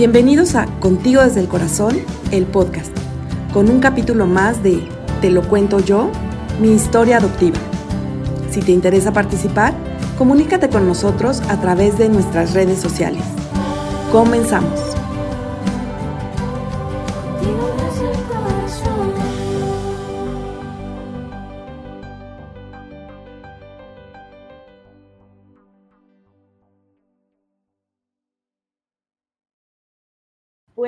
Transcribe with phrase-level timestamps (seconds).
[0.00, 1.98] Bienvenidos a Contigo desde el Corazón,
[2.30, 2.90] el podcast,
[3.52, 4.88] con un capítulo más de
[5.20, 6.10] Te lo cuento yo,
[6.58, 7.58] mi historia adoptiva.
[8.50, 9.74] Si te interesa participar,
[10.16, 13.24] comunícate con nosotros a través de nuestras redes sociales.
[14.10, 14.89] Comenzamos.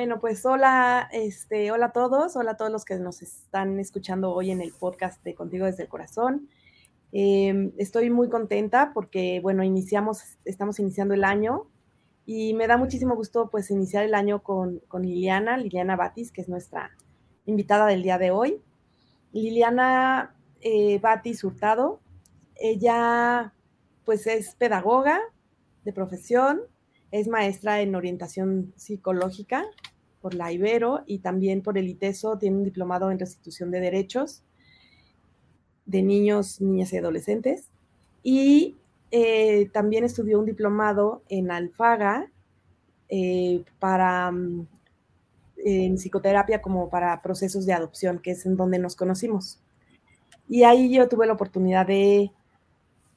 [0.02, 4.32] Bueno, pues hola, este, hola a todos, hola a todos los que nos están escuchando
[4.32, 6.48] hoy en el podcast de Contigo desde el Corazón.
[7.12, 11.68] Em, estoy muy contenta porque, bueno, iniciamos, estamos iniciando el año
[12.26, 16.48] y me da muchísimo gusto pues iniciar el año con, Liliana, Liliana Batis, que es
[16.48, 16.90] nuestra
[17.46, 18.60] invitada del día de hoy.
[19.30, 22.00] Liliana eh, Batis Hurtado,
[22.56, 23.54] ella
[24.04, 25.20] pues es pedagoga
[25.84, 26.62] de profesión,
[27.12, 29.64] es maestra en orientación psicológica
[30.22, 34.42] por la Ibero y también por el ITESO, tiene un diplomado en restitución de derechos
[35.84, 37.68] de niños, niñas y adolescentes.
[38.22, 38.76] Y
[39.10, 42.30] eh, también estudió un diplomado en Alfaga
[43.08, 44.66] eh, para mm,
[45.64, 49.60] en psicoterapia como para procesos de adopción, que es en donde nos conocimos.
[50.48, 52.30] Y ahí yo tuve la oportunidad de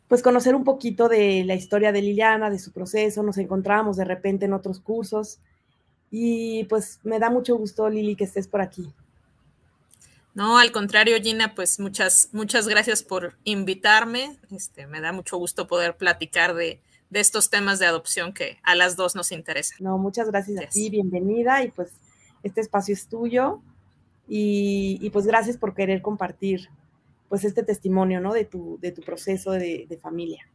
[0.07, 4.05] pues conocer un poquito de la historia de Liliana, de su proceso, nos encontramos de
[4.05, 5.39] repente en otros cursos
[6.11, 8.93] y pues me da mucho gusto, Lili, que estés por aquí.
[10.35, 14.37] No, al contrario, Gina, pues muchas, muchas gracias por invitarme.
[14.51, 18.97] Este, me da mucho gusto poder platicar de, estos temas de adopción que a las
[18.97, 19.77] dos nos interesan.
[19.79, 21.93] No, muchas gracias, a ti, bienvenida y pues
[22.43, 23.61] este espacio es tuyo
[24.27, 26.67] y, pues gracias por querer compartir
[27.29, 28.33] pues este testimonio, ¿no?
[28.33, 30.45] De tu, de tu proceso de, familia.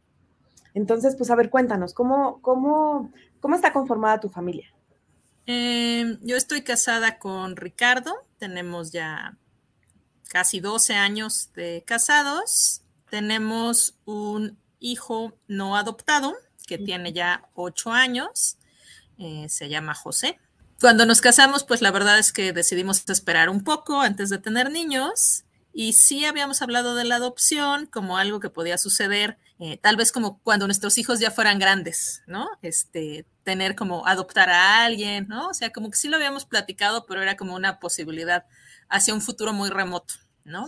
[0.75, 4.71] Entonces, pues a ver, cuéntanos, ¿cómo, cómo, cómo está conformada tu familia?
[5.45, 9.37] Em, yo estoy casada con Ricardo, tenemos ya
[10.29, 16.35] casi 12 años de casados, tenemos un hijo no adoptado
[16.67, 18.57] que tiene ya 8 años,
[19.17, 20.39] eh, se llama José.
[20.79, 24.71] Cuando nos casamos, pues la verdad es que decidimos esperar un poco antes de tener
[24.71, 25.43] niños
[25.73, 30.11] y sí habíamos hablado de la adopción como algo que podía suceder, eh, tal vez
[30.11, 32.49] como cuando nuestros hijos ya fueran grandes, ¿no?
[32.61, 35.47] Este, tener como adoptar a alguien, ¿no?
[35.47, 38.45] O sea, como que sí lo habíamos platicado, pero era como una posibilidad
[38.89, 40.67] hacia un futuro muy remoto, ¿no?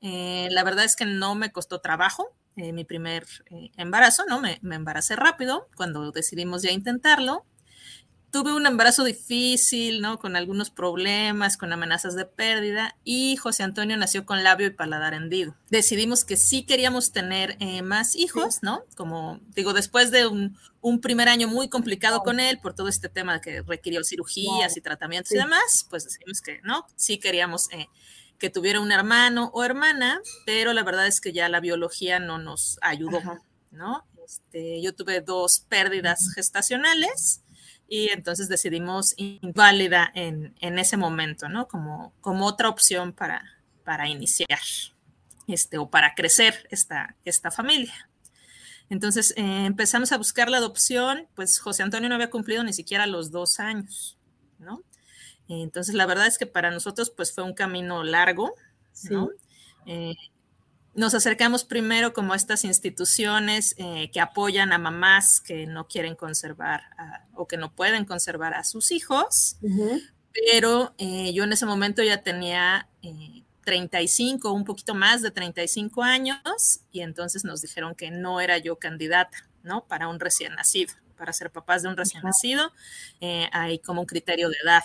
[0.00, 3.26] Eh, la verdad es que no me costó trabajo eh, mi primer
[3.76, 4.40] embarazo, ¿no?
[4.40, 7.46] Me, me embaracé rápido cuando decidimos ya intentarlo
[8.32, 10.18] tuve un embarazo difícil, ¿no?
[10.18, 15.12] Con algunos problemas, con amenazas de pérdida y José Antonio nació con labio y paladar
[15.12, 15.54] hendido.
[15.68, 18.84] Decidimos que sí queríamos tener eh, más hijos, ¿no?
[18.96, 20.56] Como digo, después de un,
[21.02, 25.30] primer año muy complicado con él por todo este tema que requirió cirugías y tratamientos
[25.32, 26.86] y demás, pues decidimos que, ¿no?
[26.96, 27.70] Sí queríamos...
[27.70, 27.86] Eh,
[28.38, 32.38] que tuviera un hermano o hermana, pero la verdad es que ya la biología no
[32.38, 33.20] nos ayudó,
[33.70, 34.04] ¿no?
[34.24, 37.42] Este, yo tuve dos pérdidas gestacionales,
[37.92, 41.68] y entonces decidimos inválida en, en ese momento, ¿no?
[41.68, 43.44] Como, como otra opción para,
[43.84, 44.60] para iniciar
[45.46, 48.08] este, o para crecer esta, esta familia.
[48.88, 53.06] Entonces eh, empezamos a buscar la adopción, pues José Antonio no había cumplido ni siquiera
[53.06, 54.16] los dos años,
[54.58, 54.82] ¿no?
[55.46, 58.54] Entonces la verdad es que para nosotros pues fue un camino largo,
[59.10, 59.28] ¿no?
[59.84, 60.14] Eh,
[60.94, 66.14] nos acercamos primero como a estas instituciones eh, que apoyan a mamás que no quieren
[66.14, 66.82] conservar
[67.34, 69.56] o que no pueden conservar a sus hijos,
[70.32, 72.88] pero eh, yo en ese momento ya tenía
[73.64, 78.58] 35, eh, un poquito más de 35 años, y entonces nos dijeron que no era
[78.58, 79.86] yo candidata, ¿no?
[79.86, 80.92] Para un recién nacido
[81.22, 82.72] para ser papás de un recién nacido.
[83.20, 84.82] Eh, hay como un criterio de edad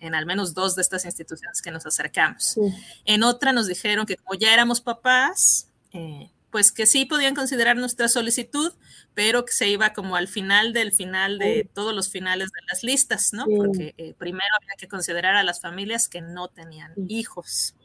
[0.00, 2.58] en, al menos dos de estas instituciones que nos acercamos.
[3.06, 7.76] En otra nos dijeron que como ya éramos papás, eh, pues que sí podían considerar
[7.76, 8.74] nuestra solicitud,
[9.14, 12.82] pero que se iba como al final del final de todos los finales de las
[12.82, 13.46] listas, ¿no?
[13.46, 17.76] Porque eh, primero había que considerar a las familias que no tenían hijos.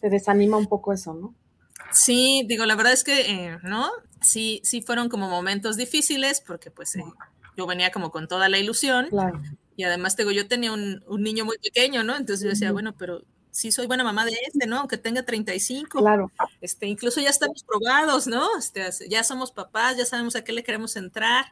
[0.00, 1.32] Se desanima un poco eso, ¿no?
[1.92, 3.88] Sí, digo, la verdad es que, ¿no?
[4.20, 6.94] Sí, sí fueron como momentos difíciles porque pues
[7.56, 9.08] yo venía como con toda la ilusión.
[9.76, 12.16] Y además, digo, yo tenía un, niño muy pequeño, ¿no?
[12.16, 14.78] Entonces yo decía, bueno, pero sí soy buena mamá de este, ¿no?
[14.78, 15.98] Aunque tenga 35.
[15.98, 16.30] Claro.
[16.60, 18.58] Este, incluso ya estamos probados, ¿no?
[18.58, 21.46] Este, ya somos papás, ya sabemos a qué le queremos entrar.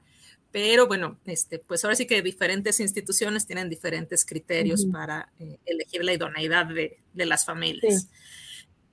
[0.54, 6.04] Pero bueno, este, pues ahora sí que diferentes instituciones tienen diferentes criterios para eh, elegir
[6.04, 8.08] la idoneidad de, las familias.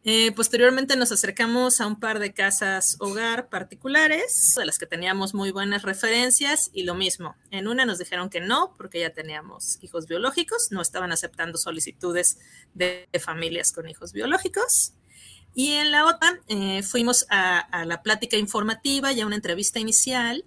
[0.03, 5.36] Eh, posteriormente nos acercamos a un par de casas hogar particulares, de las que teníamos
[5.36, 9.77] muy buenas referencias, y lo mismo, en una nos dijeron que no, porque ya teníamos
[9.81, 12.39] hijos biológicos, no estaban aceptando solicitudes
[12.74, 14.94] de, familias con hijos biológicos.
[15.53, 19.80] Y en la otra eh, fuimos a, a, la plática informativa y a una entrevista
[19.80, 20.45] inicial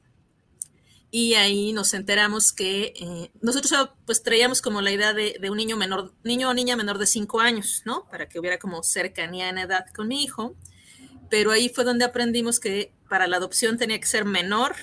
[1.16, 5.76] y ahí nos enteramos que eh, nosotros pues traíamos como la idea de, un niño
[5.76, 8.04] menor, niño o niña menor de cinco años, ¿no?
[8.10, 10.56] Para que hubiera como cercanía en edad con mi hijo,
[11.30, 14.74] pero ahí fue donde aprendimos que para la adopción tenía que ser menor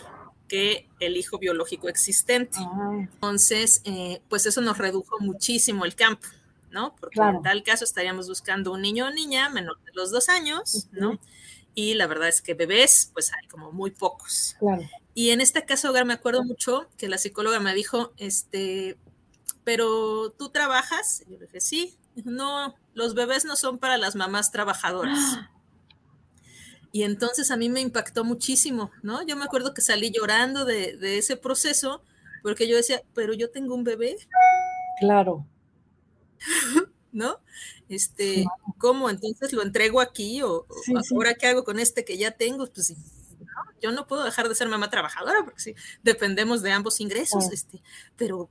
[0.48, 2.60] que el hijo biológico existente.
[2.62, 2.92] Ah.
[2.98, 6.30] Entonces, eh, pues eso nos redujo muchísimo el campo,
[6.70, 6.96] ¿no?
[6.96, 10.88] Porque en tal caso estaríamos buscando un niño o niña menor de los dos años,
[10.94, 11.20] ¿no?
[11.76, 14.56] Y la verdad es que bebés, pues hay como muy pocos.
[14.60, 14.88] Claro.
[15.14, 18.98] Y en este caso, hogar, me acuerdo mucho que la psicóloga me dijo, este,
[19.64, 21.24] pero tú trabajas.
[21.28, 21.98] Y yo le dije, sí.
[22.24, 25.18] No, los bebés no son para las mamás trabajadoras.
[26.94, 29.26] Y entonces a mí me impactó muchísimo, ¿no?
[29.26, 32.04] Yo me acuerdo que salí llorando de, ese proceso
[32.44, 34.18] porque yo decía, pero yo tengo un bebé.
[35.00, 35.48] Claro.
[37.14, 37.40] ¿No?
[37.88, 38.44] Este,
[38.78, 39.10] ¿cómo?
[39.10, 40.66] Entonces lo entrego aquí o,
[41.16, 42.68] ahora qué hago con este que ya tengo?
[42.68, 42.98] Pues sí
[43.82, 47.82] yo no puedo dejar de ser mamá trabajadora porque sí, dependemos de ambos ingresos, este,
[48.16, 48.50] pero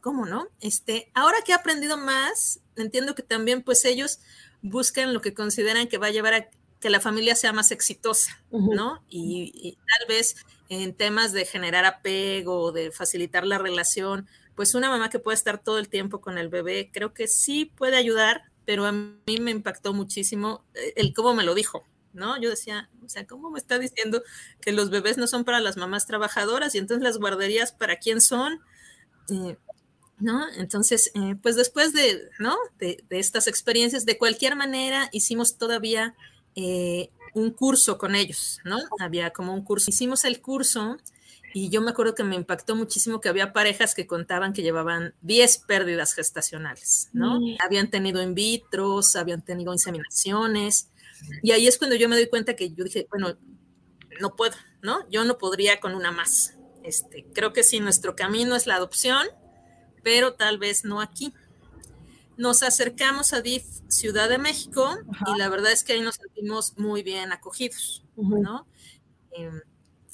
[0.00, 0.48] ¿cómo no?
[0.60, 4.20] Este, ahora que he aprendido más, entiendo que también pues ellos
[4.62, 6.48] buscan lo que consideran que va a llevar a
[6.80, 9.04] que la familia sea más exitosa, ¿no?
[9.08, 10.36] Y, tal vez
[10.70, 15.62] en temas de generar apego, de facilitar la relación, pues una mamá que pueda estar
[15.62, 19.50] todo el tiempo con el bebé, creo que sí puede ayudar, pero a mí me
[19.50, 22.40] impactó muchísimo eh, el cómo me lo dijo, ¿no?
[22.40, 24.22] Yo decía, o sea, ¿cómo me está diciendo
[24.60, 28.20] que los bebés no son para las mamás trabajadoras y entonces las guarderías para quién
[28.20, 28.60] son?
[29.30, 29.56] Eh,
[30.18, 30.46] ¿No?
[30.56, 32.56] Entonces, eh, pues después de, ¿no?
[32.78, 36.14] De, estas experiencias, de cualquier manera, hicimos todavía
[36.56, 38.76] eh, un curso con ellos, ¿no?
[38.98, 39.90] Había como un curso.
[39.90, 40.98] Hicimos el curso
[41.52, 45.14] y yo me acuerdo que me impactó muchísimo que había parejas que contaban que llevaban
[45.22, 47.40] 10 pérdidas gestacionales, ¿no?
[47.40, 47.56] Mm.
[47.64, 50.89] Habían tenido in vitros, habían tenido inseminaciones,
[51.42, 53.36] y ahí es cuando yo me doy cuenta que yo dije, bueno,
[54.20, 55.08] no puedo, ¿no?
[55.10, 56.56] Yo no podría con una más.
[56.82, 59.26] Este, creo que sí, nuestro camino es la adopción,
[60.02, 61.32] pero tal vez no aquí.
[62.36, 64.96] Nos acercamos a DIF Ciudad de México
[65.34, 68.66] y la verdad es que ahí nos sentimos muy bien acogidos, ¿no?
[69.32, 69.60] Em,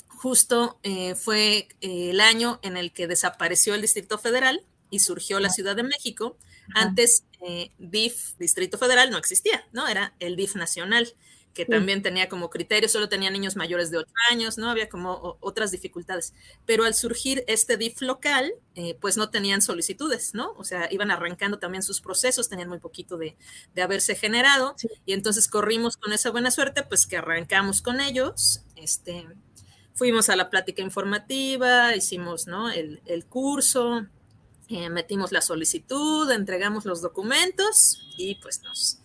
[0.09, 5.39] justo eh, fue eh, el año en el que desapareció el Distrito Federal y surgió
[5.41, 6.37] la Ciudad de México
[6.75, 9.87] antes, eh, DIF, Distrito Federal, no existía, ¿no?
[9.89, 11.15] Era el DIF nacional,
[11.57, 14.69] que también tenía como criterio, solo tenía niños mayores de 8 años, ¿no?
[14.69, 16.35] Había como otras dificultades.
[16.67, 20.53] Pero al surgir este DIF local, eh, pues no tenían solicitudes, ¿no?
[20.59, 23.37] O sea, iban arrancando también sus procesos, tenían muy poquito de,
[23.83, 24.77] haberse generado,
[25.07, 29.27] y entonces corrimos con esa buena suerte, pues que arrancamos con ellos, este,
[29.95, 32.71] fuimos a la plática informativa, hicimos, ¿no?
[32.71, 34.07] El, el curso,
[34.69, 38.99] eh, metimos la solicitud, entregamos los documentos y pues nos,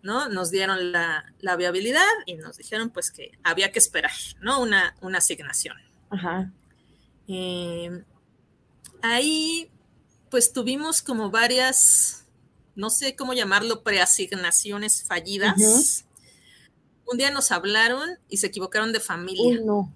[0.00, 0.28] ¿no?
[0.28, 1.24] nos dieron la,
[1.56, 4.60] viabilidad y nos dijeron pues que había que esperar, ¿no?
[4.60, 5.76] Una, una asignación.
[6.10, 6.52] Ajá.
[7.26, 8.04] Eh,
[9.02, 9.70] ahí
[10.30, 12.24] pues tuvimos como varias,
[12.76, 16.04] no sé cómo llamarlo, preasignaciones fallidas.
[17.06, 19.60] Un día nos hablaron y se equivocaron de familia.
[19.64, 19.92] no.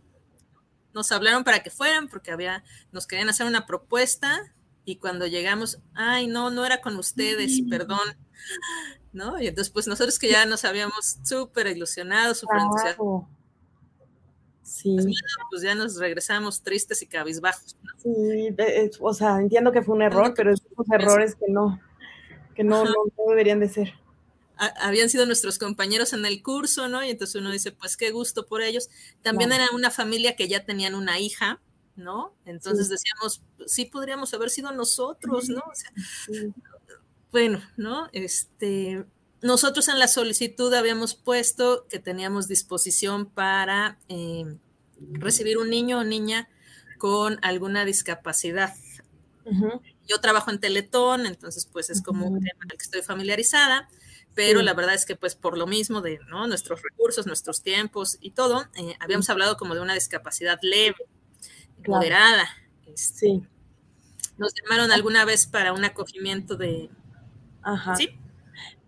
[0.94, 4.52] Nos hablaron para que fueran porque había, nos querían hacer una propuesta
[4.84, 8.16] y cuando llegamos, ay, no, no era con ustedes, perdón,
[9.12, 9.40] ¿no?
[9.40, 13.24] Y entonces, pues nosotros que ya nos habíamos súper ilusionado, súper entusiasmados.
[14.62, 14.94] Sí.
[14.94, 15.06] Pues,
[15.50, 17.76] pues, ya nos regresamos tristes y cabizbajos.
[17.98, 18.56] Sí,
[19.00, 21.78] o sea, entiendo que fue un error, pero esos errores que no,
[22.54, 22.92] que no, no,
[23.28, 23.92] deberían de ser.
[24.56, 27.04] habían sido nuestros compañeros en el curso, ¿no?
[27.04, 28.88] Y entonces uno dice, pues qué gusto por ellos.
[29.20, 31.60] También era una familia que ya tenían una hija,
[31.96, 32.34] ¿no?
[32.44, 35.62] Entonces decíamos, sí podríamos haber sido nosotros, ¿no?
[37.30, 38.08] Bueno, ¿no?
[38.12, 39.04] Este,
[39.40, 44.56] nosotros en la solicitud habíamos puesto que teníamos disposición para eh,
[45.12, 46.49] recibir un niño o niña
[46.99, 48.75] con alguna discapacidad.
[50.06, 53.88] Yo trabajo en Teletón, entonces pues es como un tema en el que estoy familiarizada,
[54.34, 56.46] pero la verdad es que pues por lo mismo de ¿no?
[56.46, 60.96] nuestros recursos, nuestros tiempos y todo, eh, habíamos hablado como de una discapacidad leve,
[61.86, 62.48] moderada.
[62.86, 63.42] Este, sí.
[64.38, 66.90] Nos llamaron alguna vez para un acogimiento de...
[67.62, 67.96] Ajá.
[67.96, 68.08] ¿Sí?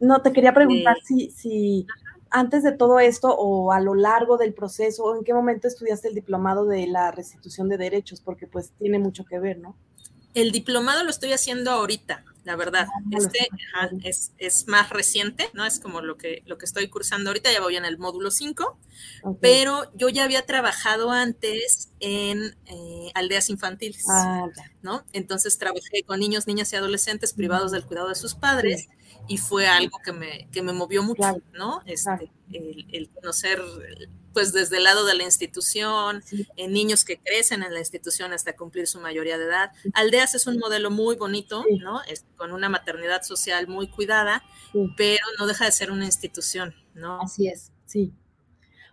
[0.00, 1.86] No, te quería preguntar si, si
[2.30, 6.08] antes de todo esto o a lo largo del proceso, o en qué momento estudiaste
[6.08, 9.76] el diplomado de la restitución de derechos, porque pues tiene mucho que ver, ¿no?
[10.34, 12.24] El diplomado lo estoy haciendo ahorita.
[12.44, 12.86] La verdad.
[13.10, 13.48] Este
[14.02, 15.64] es, es, más reciente, ¿no?
[15.64, 18.78] Es como lo que, lo que estoy cursando ahorita, ya voy en el módulo 5,
[19.40, 24.46] pero yo ya había trabajado antes en eh, aldeas infantiles, ah,
[24.82, 25.04] ¿no?
[25.12, 28.88] Entonces trabajé con niños, niñas y adolescentes privados del cuidado de sus padres
[29.26, 31.82] y fue algo que me, que me movió mucho, ¿no?
[31.86, 33.62] Este, el, el, conocer
[34.34, 36.22] pues desde el lado de la institución,
[36.56, 39.70] en niños que crecen en la institución hasta cumplir su mayoría de edad.
[39.94, 42.02] Aldeas es un modelo muy bonito, ¿no?
[42.02, 44.42] Es, con una maternidad social muy cuidada,
[44.96, 47.20] pero no deja de ser una institución, ¿no?
[47.22, 48.12] Así es, sí.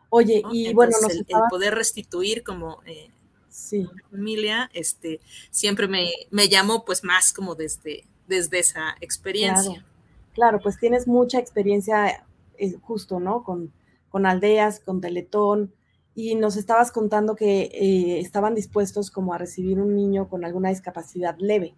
[0.09, 3.09] Oye, y bueno, el, poder restituir como eh,
[3.49, 3.87] sí.
[4.11, 9.71] familia, este, siempre me, me, llamó pues más como desde, desde esa experiencia.
[9.71, 9.90] Claro,
[10.33, 12.25] claro pues tienes mucha experiencia
[12.57, 13.43] eh, justo, ¿no?
[13.43, 13.73] Con,
[14.09, 15.73] con aldeas, con Teletón,
[16.13, 20.69] y nos estabas contando que eh, estaban dispuestos como a recibir un niño con alguna
[20.69, 21.73] discapacidad leve.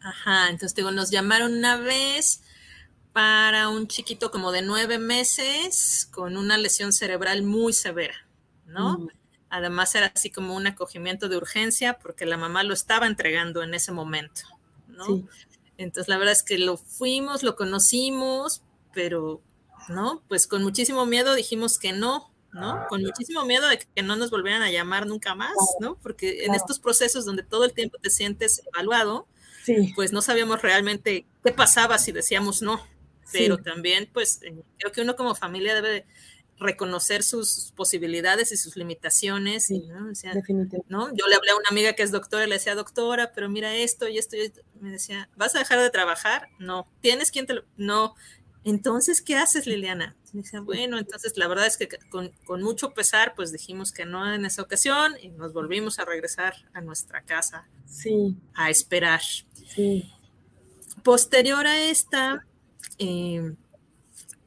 [0.00, 2.42] Ajá, entonces digo, nos llamaron una vez
[3.12, 8.14] para un chiquito como de nueve meses con una lesión cerebral muy severa,
[8.66, 8.98] ¿no?
[8.98, 9.08] Mm.
[9.50, 13.74] Además era así como un acogimiento de urgencia porque la mamá lo estaba entregando en
[13.74, 14.42] ese momento,
[14.86, 15.24] ¿no?
[15.78, 19.40] Entonces la verdad es que lo fuimos, lo conocimos, pero
[19.88, 20.22] ¿no?
[20.28, 22.72] Pues con muchísimo miedo dijimos que no, ¿no?
[22.72, 25.96] Ah, con muchísimo miedo de que no nos volvieran a llamar nunca más, ¿no?
[26.02, 29.26] Porque en estos procesos donde todo el tiempo te sientes evaluado,
[29.94, 32.80] pues no sabíamos realmente qué pasaba si decíamos no,
[33.32, 36.06] pero también pues eh, creo que uno como familia debe
[36.60, 39.70] reconocer sus posibilidades y sus limitaciones.
[39.70, 40.12] ¿no?
[40.88, 41.08] ¿no?
[41.14, 43.74] Yo le hablé a una amiga que es doctora y le decía, doctora, pero mira
[43.74, 44.60] esto y esto y esto.
[44.80, 46.48] Me decía, ¿vas a dejar de trabajar?
[46.58, 46.88] No.
[47.00, 47.64] ¿Tienes quien te lo...?
[47.76, 48.14] No.
[48.64, 50.16] Entonces, ¿qué haces, Liliana?
[50.32, 54.44] dice, bueno, entonces la verdad es que con, mucho pesar, pues dijimos que no en
[54.44, 58.36] esa ocasión y nos volvimos a regresar a nuestra casa sí.
[58.54, 59.22] a esperar.
[59.74, 60.12] Sí.
[61.02, 62.44] Posterior a esta,
[62.98, 63.54] eh,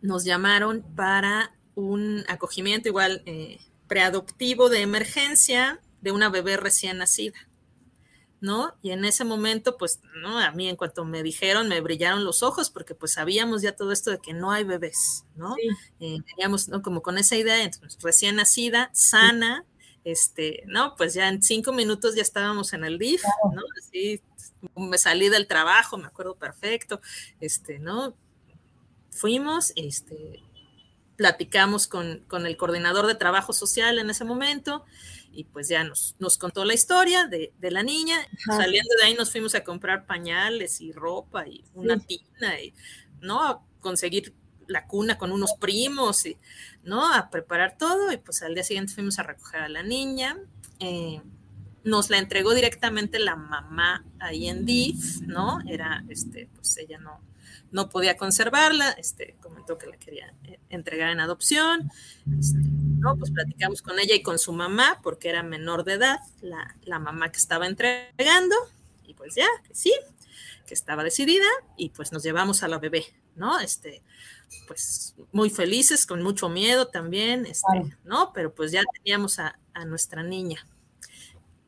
[0.02, 7.38] nos llamaron para un acogimiento igual eh, preadoptivo de emergencia de una bebé recién nacida.
[8.42, 8.74] ¿no?
[8.82, 10.40] Y en ese momento, pues, ¿no?
[10.40, 13.92] A mí en cuanto me dijeron, me brillaron los ojos porque pues sabíamos ya todo
[13.92, 15.56] esto de que no hay bebés, ¿no?
[16.00, 16.82] Eh, teníamos, ¿no?
[16.82, 19.64] Como con esa idea, entonces, recién nacida, sana,
[20.04, 20.96] este, ¿no?
[20.96, 23.22] Pues ya en cinco minutos ya estábamos en el DIF,
[23.54, 23.62] ¿no?
[23.78, 24.22] Así,
[24.76, 27.00] me salí del trabajo, me acuerdo perfecto,
[27.40, 28.16] este, ¿no?
[29.12, 30.42] Fuimos, este,
[31.22, 34.86] platicamos con, con el coordinador de trabajo social en ese momento,
[35.32, 38.18] y pues ya nos, nos contó la historia de, la niña.
[38.48, 42.74] Saliendo de ahí nos fuimos a comprar pañales y ropa y una tina y,
[43.22, 43.44] ¿no?
[43.44, 44.34] A conseguir
[44.66, 46.38] la cuna con unos primos y,
[46.84, 47.14] ¿no?
[47.14, 50.40] A preparar todo y pues al día siguiente fuimos a recoger a la niña.
[50.80, 51.22] Eh,
[51.84, 55.60] nos la entregó directamente la mamá ahí en DIF, ¿no?
[55.70, 57.22] Era, este, pues ella no,
[57.72, 61.90] no podía conservarla, este, comentó que la quería eh, entregar en adopción,
[62.38, 63.18] este, ¿no?
[63.18, 67.32] Pues platicamos con ella y con su mamá, porque era menor de edad, la, mamá
[67.32, 68.56] que estaba entregando,
[69.06, 69.94] y pues ya, que sí,
[70.68, 71.48] que estaba decidida,
[71.78, 73.60] y pues nos llevamos a la bebé, ¿no?
[73.60, 74.04] Este,
[74.68, 78.34] pues muy felices, con mucho miedo también, este, ¿no?
[78.34, 80.68] Pero pues ya teníamos a, nuestra niña.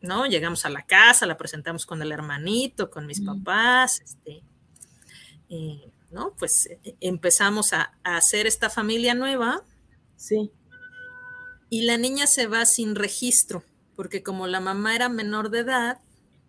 [0.02, 0.26] ¿no?
[0.26, 4.44] Llegamos a la casa, la presentamos con el hermanito, con mis papás, este,
[5.48, 6.36] eh, ¿no?
[6.38, 9.64] Pues eh, empezamos a, hacer esta familia nueva.
[10.16, 10.52] Sí.
[11.70, 13.64] Y la niña se va sin registro,
[13.96, 16.02] porque como la mamá era menor de edad,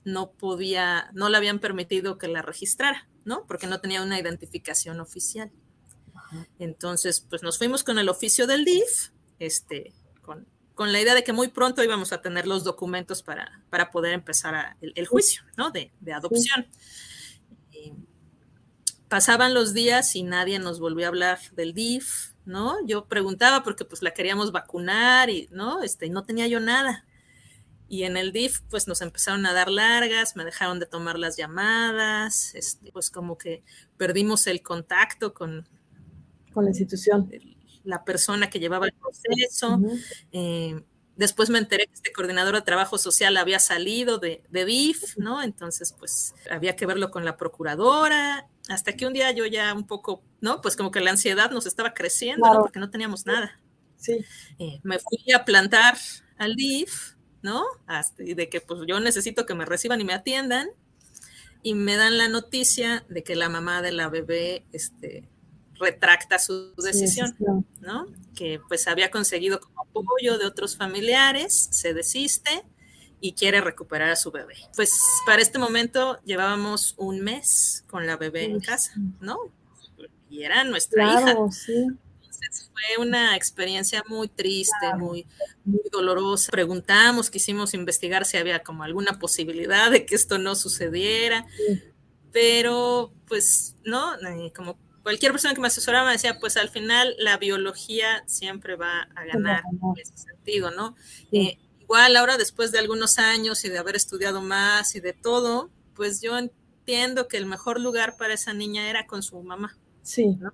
[0.04, 3.46] no podía, no le habían permitido que la registrara, ¿no?
[3.46, 5.50] Porque no tenía una identificación oficial.
[6.58, 11.32] Entonces, pues nos fuimos con el oficio del DIF, este, con, la idea de que
[11.32, 15.70] muy pronto íbamos a tener los documentos para, para poder empezar el, juicio, ¿no?
[15.70, 16.66] De, adopción
[19.08, 22.76] pasaban los días y nadie nos volvió a hablar del DIF, ¿no?
[22.86, 25.82] Yo preguntaba porque pues la queríamos vacunar y, ¿no?
[25.82, 27.06] Este, no tenía yo nada.
[27.88, 31.36] Y en el DIF pues nos empezaron a dar largas, me dejaron de tomar las
[31.36, 33.62] llamadas, este, pues como que
[33.96, 35.68] perdimos el contacto con,
[36.52, 37.30] con la institución.
[37.84, 39.78] La persona que llevaba el proceso.
[41.16, 45.42] Después me enteré que este coordinador de trabajo social había salido de, de DIF, ¿no?
[45.42, 49.86] Entonces, pues había que verlo con la procuradora, hasta que un día yo ya un
[49.86, 50.60] poco, ¿no?
[50.60, 52.60] Pues como que la ansiedad nos estaba creciendo, ¿no?
[52.62, 53.60] Porque no teníamos nada.
[53.96, 54.24] Sí.
[54.58, 55.96] Eh, me fui a plantar
[56.38, 57.64] al DIF, ¿no?
[57.86, 60.68] Hasta, de que pues yo necesito que me reciban y me atiendan.
[61.62, 65.26] Y me dan la noticia de que la mamá de la bebé, este,
[65.78, 67.34] retracta su decisión,
[67.80, 68.06] ¿no?
[68.34, 72.64] Que pues había conseguido como apoyo de otros familiares, se desiste
[73.24, 74.54] y quiere recuperar a su bebé.
[74.76, 79.38] Pues para este momento llevábamos un mes con la bebé en casa, ¿no?
[80.28, 81.34] Y era nuestra hija.
[81.50, 81.86] Sí
[82.70, 85.26] fue una experiencia muy triste, muy,
[85.64, 86.50] muy dolorosa.
[86.50, 91.46] Preguntamos, quisimos investigar si había como alguna posibilidad de que esto no sucediera,
[92.30, 94.12] pero pues no,
[94.54, 99.08] como cualquier persona que me asesoraba me decía, pues al final la biología siempre va
[99.14, 100.94] a ganar en ese sentido, ¿no?
[101.32, 105.70] Eh, igual ahora después de algunos años y de haber estudiado más y de todo,
[105.94, 109.76] pues yo entiendo que el mejor lugar para esa niña era con su mamá.
[110.02, 110.36] Sí.
[110.40, 110.52] ¿no?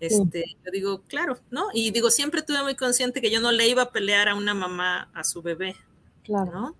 [0.00, 1.66] Este, yo digo, claro, ¿no?
[1.74, 4.54] Y digo, siempre tuve muy consciente que yo no le iba a pelear a una
[4.54, 5.76] mamá a su bebé.
[6.22, 6.52] Claro.
[6.52, 6.76] ¿no?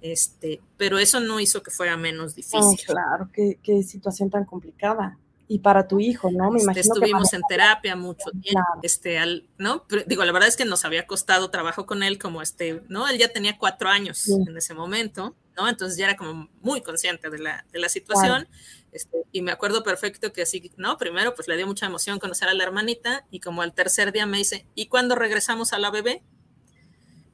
[0.00, 2.78] Este, pero eso no hizo que fuera menos difícil.
[2.86, 5.18] claro, qué, qué, situación tan complicada.
[5.50, 6.50] Y para tu hijo, ¿no?
[6.50, 9.86] Me este, imagino estuvimos en terapia mucho tiempo, este, al, ¿no?
[10.06, 13.08] digo, la verdad es que nos había costado trabajo con él, como este, ¿no?
[13.08, 15.66] Él ya tenía cuatro años en ese momento, ¿no?
[15.66, 18.46] Entonces ya era como muy consciente de la, de la situación.
[18.92, 20.98] Este, y me acuerdo perfecto que así, ¿no?
[20.98, 24.26] Primero, pues le dio mucha emoción conocer a la hermanita y como al tercer día
[24.26, 26.22] me dice, ¿y cuándo regresamos a la bebé?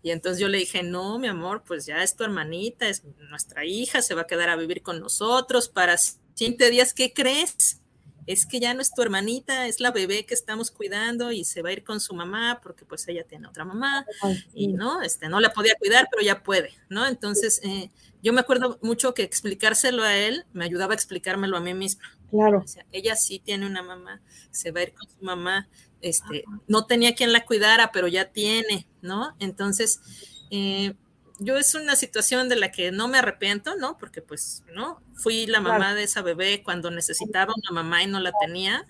[0.05, 3.65] Y entonces yo le dije, no, mi amor, pues ya es tu hermanita, es nuestra
[3.65, 5.97] hija, se va a quedar a vivir con nosotros para
[6.39, 7.81] 20 días, ¿qué crees?
[8.27, 11.63] Es que ya no es tu hermanita, es la bebé que estamos cuidando y se
[11.63, 14.07] va a ir con su mamá porque pues ella tiene otra mamá
[14.55, 17.07] y no, este, no la podía cuidar, pero ya puede, ¿no?
[17.07, 17.91] Entonces, eh,
[18.23, 22.05] yo me acuerdo mucho que explicárselo a él me ayudaba a explicármelo a mí misma.
[22.31, 22.65] Claro.
[22.91, 25.69] ella sí tiene una mamá, se va a ir con su mamá,
[26.01, 29.37] este, no tenía quien la cuidara, pero ya tiene, ¿no?
[29.39, 30.01] Entonces,
[30.51, 30.95] eh,
[31.39, 33.99] yo es una situación de la que no me arrepiento, ¿no?
[33.99, 35.01] Porque pues, ¿no?
[35.15, 38.87] Fui la mamá de esa bebé cuando necesitaba una mamá y no la tenía.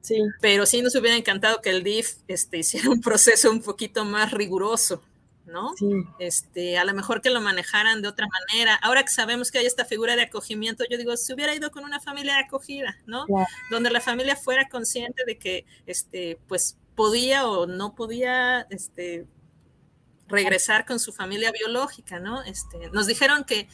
[0.00, 0.20] Sí.
[0.40, 4.32] Pero sí nos hubiera encantado que el DIF este, hiciera un proceso un poquito más
[4.32, 5.02] riguroso,
[5.46, 5.74] ¿no?
[6.18, 8.74] Este, a lo mejor que lo manejaran de otra manera.
[8.76, 11.84] Ahora que sabemos que hay esta figura de acogimiento, yo digo, si hubiera ido con
[11.84, 13.26] una familia acogida, ¿no?
[13.70, 19.26] Donde la familia fuera consciente de que, este, pues podía o no podía, este,
[20.28, 22.42] regresar con su familia biológica, ¿no?
[22.42, 23.68] Este, nos dijeron que,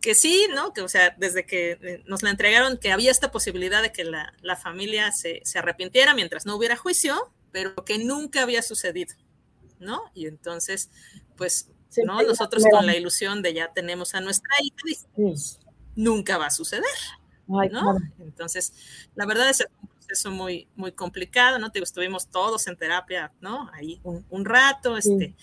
[0.00, 0.72] que sí, ¿no?
[0.72, 4.04] Que, o sea, desde que eh, nos la entregaron, que había esta posibilidad de que
[4.04, 9.14] la, la familia se, se arrepintiera mientras no hubiera juicio, pero que nunca había sucedido.
[9.78, 10.02] ¿no?
[10.14, 10.90] Y entonces,
[11.36, 11.70] pues,
[12.04, 12.22] ¿no?
[12.22, 15.00] Nosotros con la ilusión de ya tenemos a nuestra hija,
[15.94, 16.84] nunca va a suceder,
[17.46, 17.96] ¿no?
[18.18, 18.72] Entonces,
[19.14, 21.70] la verdad es un proceso muy, muy complicado, ¿no?
[21.70, 23.70] Te estuvimos todos en terapia, ¿no?
[23.72, 25.34] Ahí un, rato, este,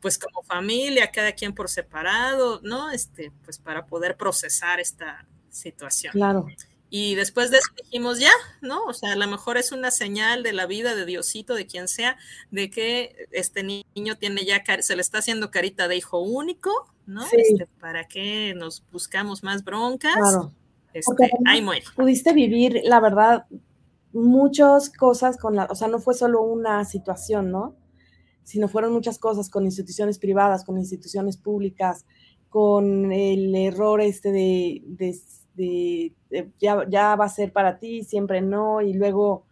[0.00, 2.90] pues como familia, cada quien por separado, ¿no?
[2.90, 6.12] Este, pues para poder procesar esta situación.
[6.12, 6.46] Claro.
[6.88, 8.30] Y después de eso dijimos ya,
[8.60, 8.84] ¿no?
[8.84, 11.88] O sea, a lo mejor es una señal de la vida de Diosito, de quien
[11.88, 12.16] sea,
[12.50, 16.70] de que este niño tiene ya, se le está haciendo carita de hijo único,
[17.06, 17.24] ¿no?
[17.32, 20.14] Este, ¿Para qué nos buscamos más broncas?
[20.14, 20.52] Claro.
[20.92, 21.84] Este, ahí muere.
[21.94, 23.46] Pudiste vivir, la verdad,
[24.16, 27.76] muchas cosas con la, o sea, no fue solo una situación, ¿no?
[28.42, 32.06] Sino fueron muchas cosas con instituciones privadas, con instituciones públicas,
[32.48, 34.82] con el error este de,
[35.54, 36.14] de
[36.58, 39.44] ya, ya, va a ser para ti, siempre no, y luego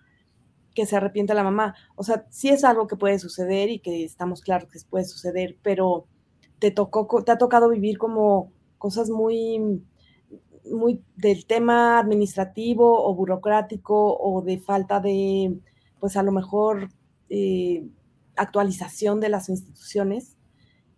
[0.75, 1.75] que se arrepienta la mamá.
[1.97, 5.57] O sea, sí es algo que puede suceder y que estamos claros que puede suceder,
[5.63, 6.07] pero
[6.59, 9.83] te tocó, te ha tocado vivir como cosas muy,
[10.71, 15.59] muy del tema administrativo o burocrático o de falta de,
[16.01, 16.89] pues a lo mejor,
[17.29, 17.87] eh,
[18.37, 20.37] actualización de las instituciones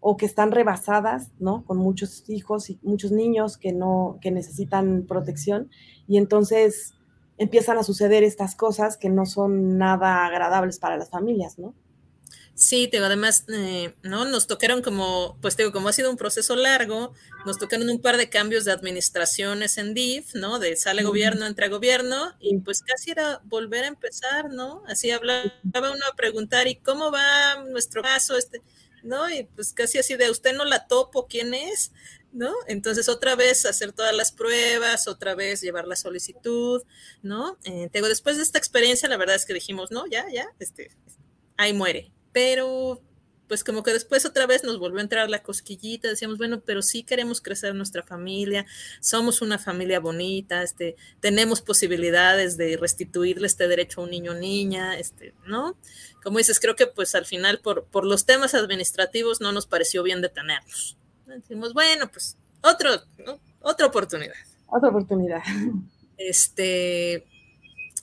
[0.01, 1.65] o que están rebasadas, ¿no?
[1.65, 5.71] Con muchos hijos y muchos niños que no, que necesitan protección
[6.07, 6.95] y entonces
[7.39, 11.75] empiezan a suceder estas cosas que no son nada agradables para las familias, ¿no?
[12.59, 14.25] Sí, te además, eh, ¿no?
[14.25, 17.13] Nos tocaron como, pues digo, como ha sido un proceso largo,
[17.45, 20.59] nos tocaron un par de cambios de administraciones en DIF, ¿no?
[20.59, 24.83] De sale gobierno, entra gobierno, y pues casi era volver a empezar, ¿no?
[24.87, 28.39] Así hablaba uno a preguntar, ¿y cómo va nuestro caso?
[28.39, 28.63] Este,
[29.03, 29.29] ¿no?
[29.29, 31.93] Y pues casi así de usted no la topo, ¿quién es?
[32.33, 32.55] ¿No?
[32.69, 36.83] Entonces otra vez hacer todas las pruebas, otra vez llevar la solicitud,
[37.23, 37.59] ¿no?
[37.65, 40.91] Eh, después de esta experiencia, la verdad es que dijimos, no, ya, ya, este,
[41.59, 42.16] ahí muere.
[42.37, 43.01] Pero
[43.49, 46.83] pues como que después otra vez nos volvió a entrar la cosquillita, decíamos, bueno, pero
[46.83, 48.67] sí queremos crecer nuestra familia,
[49.01, 54.35] somos una familia bonita, este, tenemos posibilidades de restituirle este derecho a un niño o
[54.35, 55.79] niña, este, ¿no?
[56.23, 60.03] Como dices, creo que pues al final por, por los temas administrativos no nos pareció
[60.03, 60.99] bien detenerlos.
[61.25, 62.91] Decimos, bueno, pues otro,
[63.63, 64.35] otra oportunidad.
[64.67, 65.41] Otra oportunidad.
[66.19, 67.25] Este,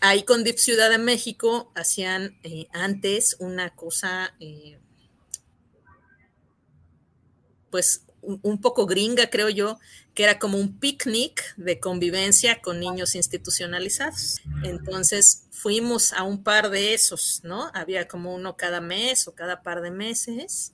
[0.04, 4.36] ahí con DIP Ciudad de México hacían eh, antes una cosa...
[4.40, 4.78] Eh,
[7.72, 9.80] pues un, poco gringa, creo yo,
[10.14, 14.42] que era como un picnic de convivencia con niños institucionalizados.
[14.64, 17.72] Entonces fuimos a un par de esos, ¿no?
[17.74, 20.74] Había como uno cada mes o cada par de meses.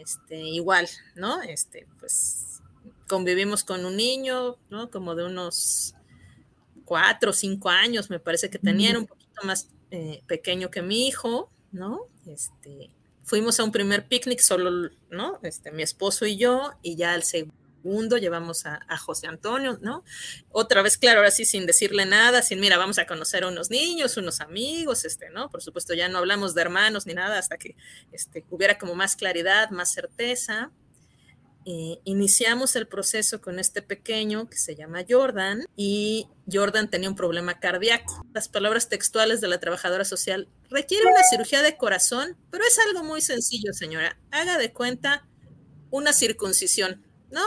[0.00, 1.42] Este, igual, ¿no?
[1.42, 2.60] Este, pues
[3.08, 4.88] convivimos con un niño, ¿no?
[4.90, 5.96] Como de unos
[6.90, 11.06] cuatro o cinco años, me parece que tenía, un poquito más eh, pequeño que mi
[11.06, 12.08] hijo, ¿no?
[12.26, 12.90] Este,
[13.22, 15.38] fuimos a un primer picnic solo, ¿no?
[15.44, 20.02] Este, mi esposo y yo, y ya al segundo llevamos a, José Antonio, ¿no?
[20.50, 23.70] Otra vez, claro, ahora sí, sin decirle nada, sin, mira, vamos a conocer a unos
[23.70, 25.48] niños, unos amigos, este, ¿no?
[25.48, 27.76] Por supuesto, ya no hablamos de hermanos ni nada hasta que
[28.10, 30.72] este, hubiera como más claridad, más certeza.
[31.66, 37.16] Eh, iniciamos el proceso con este pequeño que se llama Jordan y Jordan tenía un
[37.16, 38.24] problema cardíaco.
[38.32, 43.04] Las palabras textuales de la trabajadora social requiere una cirugía de corazón, pero es algo
[43.04, 44.18] muy sencillo, señora.
[44.30, 45.28] Haga de cuenta
[45.90, 47.44] una circuncisión, ¿no?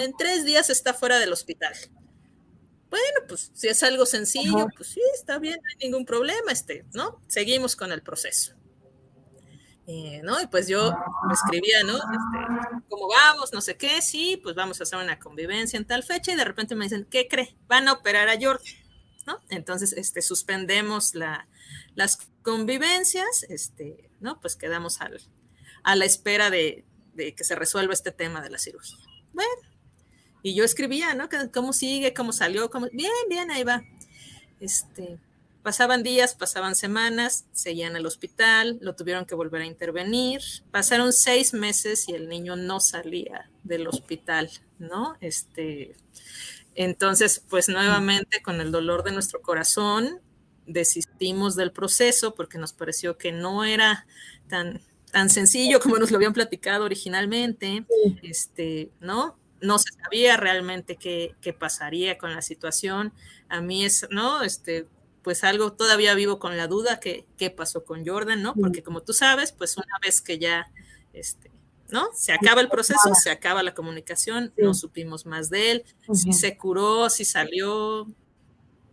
[0.00, 1.74] En tres días está fuera del hospital.
[2.90, 6.84] Bueno, pues si es algo sencillo, pues sí, está bien, no hay ningún problema, este,
[6.92, 7.22] ¿no?
[7.26, 8.54] Seguimos con el proceso.
[9.86, 10.40] Eh, ¿no?
[10.40, 10.94] Y pues yo
[11.32, 11.96] escribía, ¿no?
[11.96, 13.52] Este, ¿Cómo vamos?
[13.52, 16.44] No sé qué, sí, pues vamos a hacer una convivencia en tal fecha y de
[16.44, 17.56] repente me dicen, ¿qué cree?
[17.66, 18.62] Van a operar a Jordan,
[19.26, 19.40] ¿no?
[19.48, 21.48] Entonces, este, suspendemos la,
[21.96, 24.40] las convivencias, este, ¿no?
[24.40, 25.20] Pues quedamos al,
[25.82, 28.98] a la espera de, de, que se resuelva este tema de la cirugía.
[29.32, 29.50] Bueno,
[30.42, 31.28] y yo escribía, ¿no?
[31.52, 32.14] ¿Cómo sigue?
[32.14, 32.70] ¿Cómo salió?
[32.70, 32.88] ¿Cómo?
[32.92, 33.82] Bien, bien, ahí va.
[34.60, 35.18] Este,
[35.62, 40.40] Pasaban días, pasaban semanas, seguían al hospital, lo tuvieron que volver a intervenir.
[40.72, 45.16] Pasaron seis meses y el niño no salía del hospital, ¿no?
[45.20, 45.94] Este,
[46.74, 50.20] entonces, pues nuevamente con el dolor de nuestro corazón,
[50.66, 54.06] desistimos del proceso porque nos pareció que no era
[54.48, 54.80] tan,
[55.12, 57.84] tan sencillo como nos lo habían platicado originalmente,
[58.22, 59.38] este, ¿no?
[59.60, 63.12] No se sabía realmente qué, qué pasaría con la situación.
[63.48, 64.42] A mí es, ¿no?
[64.42, 64.88] Este,
[65.22, 68.54] pues algo todavía vivo con la duda que qué pasó con Jordan, ¿no?
[68.54, 70.70] Porque como tú sabes, pues una vez que ya,
[71.12, 71.50] este,
[71.90, 72.08] ¿no?
[72.14, 76.56] Se acaba el proceso, se acaba la comunicación, no supimos más de él, si se
[76.56, 78.08] curó, si salió,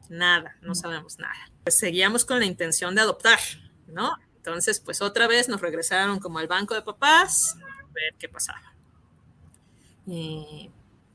[0.09, 1.51] nada, no sabemos nada.
[1.63, 3.39] Pues seguíamos con la intención de adoptar,
[3.87, 4.11] ¿no?
[4.37, 8.73] Entonces, pues otra vez nos regresaron como al banco de papás, a ver qué pasaba.
[10.07, 10.69] Eh,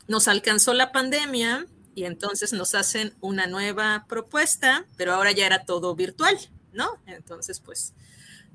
[0.07, 5.64] nos alcanzó la pandemia y entonces nos hacen una nueva propuesta, pero ahora ya era
[5.64, 6.37] todo virtual,
[6.72, 6.98] ¿no?
[7.07, 7.94] Entonces, pues,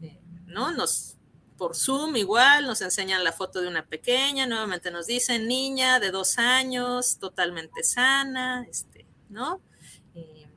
[0.02, 0.72] eh, ¿no?
[0.72, 1.16] Nos,
[1.58, 6.12] por Zoom igual, nos enseñan la foto de una pequeña, nuevamente nos dicen niña de
[6.12, 9.62] dos años, totalmente sana, este, ¿no?
[10.16, 10.48] Eh,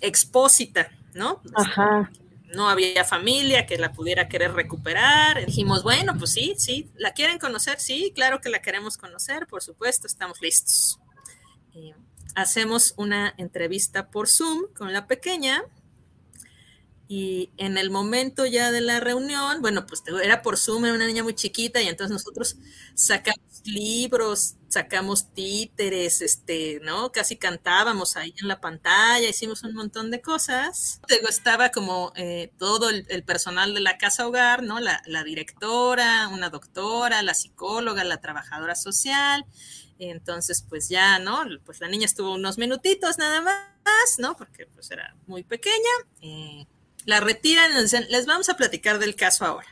[0.00, 1.40] expósita, ¿no?
[1.54, 2.10] Ajá.
[2.52, 5.44] no había familia que la pudiera querer recuperar.
[5.44, 7.80] Dijimos, bueno, pues sí, sí, ¿la quieren conocer?
[7.80, 11.00] Sí, claro que la queremos conocer, por supuesto, estamos listos.
[11.74, 11.94] Eh,
[12.34, 15.64] hacemos una entrevista por Zoom con la pequeña
[17.06, 21.06] y en el momento ya de la reunión, bueno, pues era por Zoom, era una
[21.06, 22.56] niña muy chiquita y entonces nosotros
[22.94, 27.12] sacamos libros, sacamos títeres, este, ¿no?
[27.12, 31.00] Casi cantábamos ahí en la pantalla, hicimos un montón de cosas.
[31.28, 34.80] Estaba como eh, todo el, personal de la casa hogar, ¿no?
[34.80, 39.44] La, la directora, una doctora, la psicóloga, la trabajadora social
[39.98, 41.44] entonces, pues ya, ¿no?
[41.64, 44.36] Pues la niña estuvo unos minutitos nada más, ¿no?
[44.36, 45.74] Porque pues era muy pequeña.
[46.20, 46.66] Eh,
[47.06, 49.68] la retiran les vamos a platicar del caso ahora.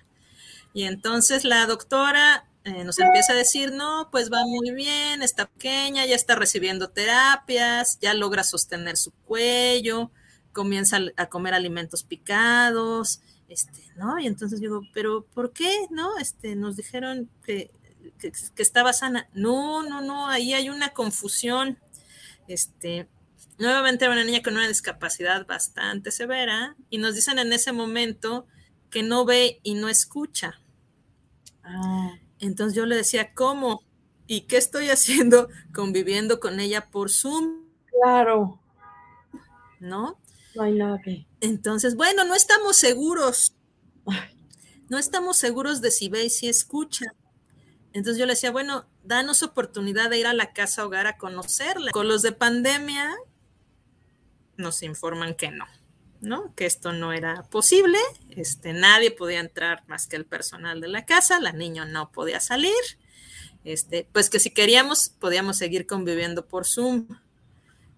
[0.74, 5.46] Y entonces la doctora eh, nos empieza a decir, no, pues va muy bien, está
[5.46, 10.10] pequeña, ya está recibiendo terapias, ya logra sostener su cuello,
[10.52, 14.18] comienza a comer alimentos picados, este, ¿no?
[14.20, 15.86] Y entonces digo, pero ¿por qué?
[15.90, 16.16] ¿No?
[16.18, 17.70] Este, nos dijeron que
[18.18, 19.28] que, estaba sana.
[19.32, 21.78] No, no, no, ahí hay una confusión.
[22.48, 23.08] Este,
[23.58, 28.46] nuevamente era una niña con una discapacidad bastante severa y nos dicen en ese momento
[28.90, 30.60] que no ve y no escucha.
[31.62, 32.14] Ah.
[32.38, 33.84] Entonces yo le decía, ¿cómo?
[34.26, 37.66] ¿Y qué estoy haciendo conviviendo con ella por Zoom?
[37.86, 38.60] Claro.
[39.80, 40.18] ¿No?
[40.54, 41.26] No hay nada que.
[41.40, 43.54] Entonces, bueno, no estamos seguros.
[44.88, 47.14] No estamos seguros de si ve y si escucha.
[47.92, 51.90] Entonces yo le decía, bueno, danos oportunidad de ir a la casa hogar a conocerla.
[51.92, 53.14] Con los de pandemia
[54.56, 55.66] nos informan que no,
[56.20, 56.54] ¿no?
[56.54, 57.98] Que esto no era posible,
[58.30, 62.40] este, nadie podía entrar más que el personal de la casa, la niña no podía
[62.40, 62.72] salir,
[63.64, 67.06] este, pues que si queríamos podíamos seguir conviviendo por Zoom.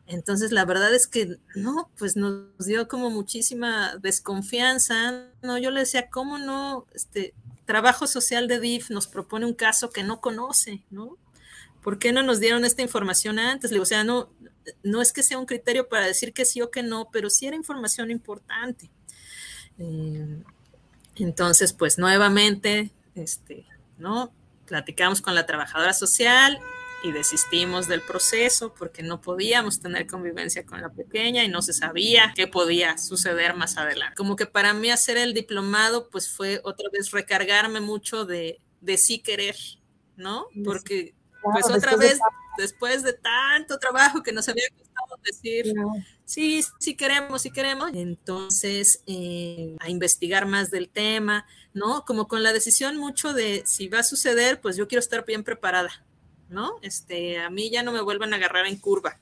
[0.07, 5.81] Entonces la verdad es que no, pues nos dio como muchísima desconfianza, no, yo le
[5.81, 6.87] decía, ¿cómo no?
[6.95, 11.17] Este, trabajo social de DIF nos propone un caso que no conoce, ¿no?
[11.85, 13.71] ¿por qué no nos dieron esta información antes?
[13.71, 14.31] Le digo, o sea, no,
[14.83, 17.47] no es que sea un criterio para decir que sí o que no, pero sí
[17.47, 18.90] era información importante.
[19.79, 20.43] Eh,
[21.17, 23.67] entonces, pues nuevamente, este,
[23.99, 24.33] ¿no?
[24.64, 26.59] Platicamos con la trabajadora social
[27.05, 31.75] y desistimos del proceso porque no podíamos tener convivencia con la pequeña y no se
[31.75, 34.17] sabía qué podía suceder más adelante.
[34.17, 38.97] Como que para mí hacer el diplomado, pues fue otra vez recargarme mucho de, de
[38.97, 39.55] sí querer,
[40.17, 40.47] ¿no?
[40.64, 42.19] Porque pues otra vez,
[42.57, 45.75] después de tanto trabajo que nos había costado decir,
[46.25, 52.07] sí, sí queremos, sí queremos, entonces eh, a investigar más del tema, ¿no?
[52.07, 55.45] Como con la decisión mucho de si va a suceder, pues yo quiero estar bien
[55.45, 55.90] preparada,
[56.55, 56.79] ¿no?
[56.81, 59.19] Este, a mí ya no me vuelvan a agarrar en curva,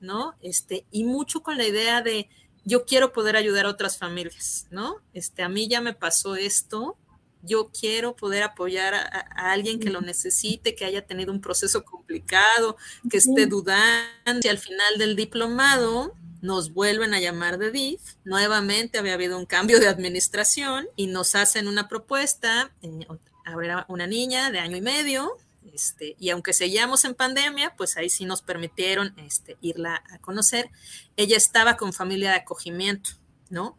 [0.00, 0.34] ¿no?
[0.42, 2.28] Este, y mucho con la idea de
[2.64, 4.96] yo quiero poder ayudar a otras familias, ¿no?
[5.14, 6.96] Este, a mí ya me pasó esto,
[7.42, 12.76] yo quiero poder apoyar a, alguien que lo necesite, que haya tenido un proceso complicado,
[13.10, 14.40] que esté dudando.
[14.42, 18.00] Y al final del diplomado nos vuelven a llamar de DIF.
[18.24, 22.70] Nuevamente había habido un cambio de administración y nos hacen una propuesta.
[22.82, 23.06] Eh,
[23.44, 25.36] habrá una niña de año y medio.
[25.72, 30.70] Este, y aunque seguíamos en pandemia, pues ahí sí nos permitieron este, irla a conocer.
[31.16, 33.10] Ella estaba con familia de acogimiento,
[33.48, 33.78] ¿no?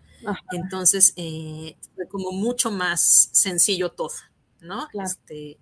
[0.52, 4.14] Entonces, eh, fue como mucho más sencillo todo,
[4.62, 4.88] ¿no?
[4.94, 5.60] Este,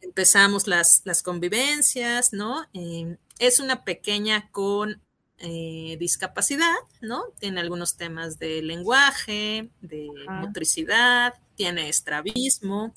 [0.00, 2.66] empezamos las, las, convivencias, ¿no?
[2.72, 5.02] Eh, es una pequeña con
[5.38, 7.24] eh, discapacidad, ¿no?
[7.38, 12.94] Tiene algunos temas de lenguaje, de motricidad, tiene estrabismo,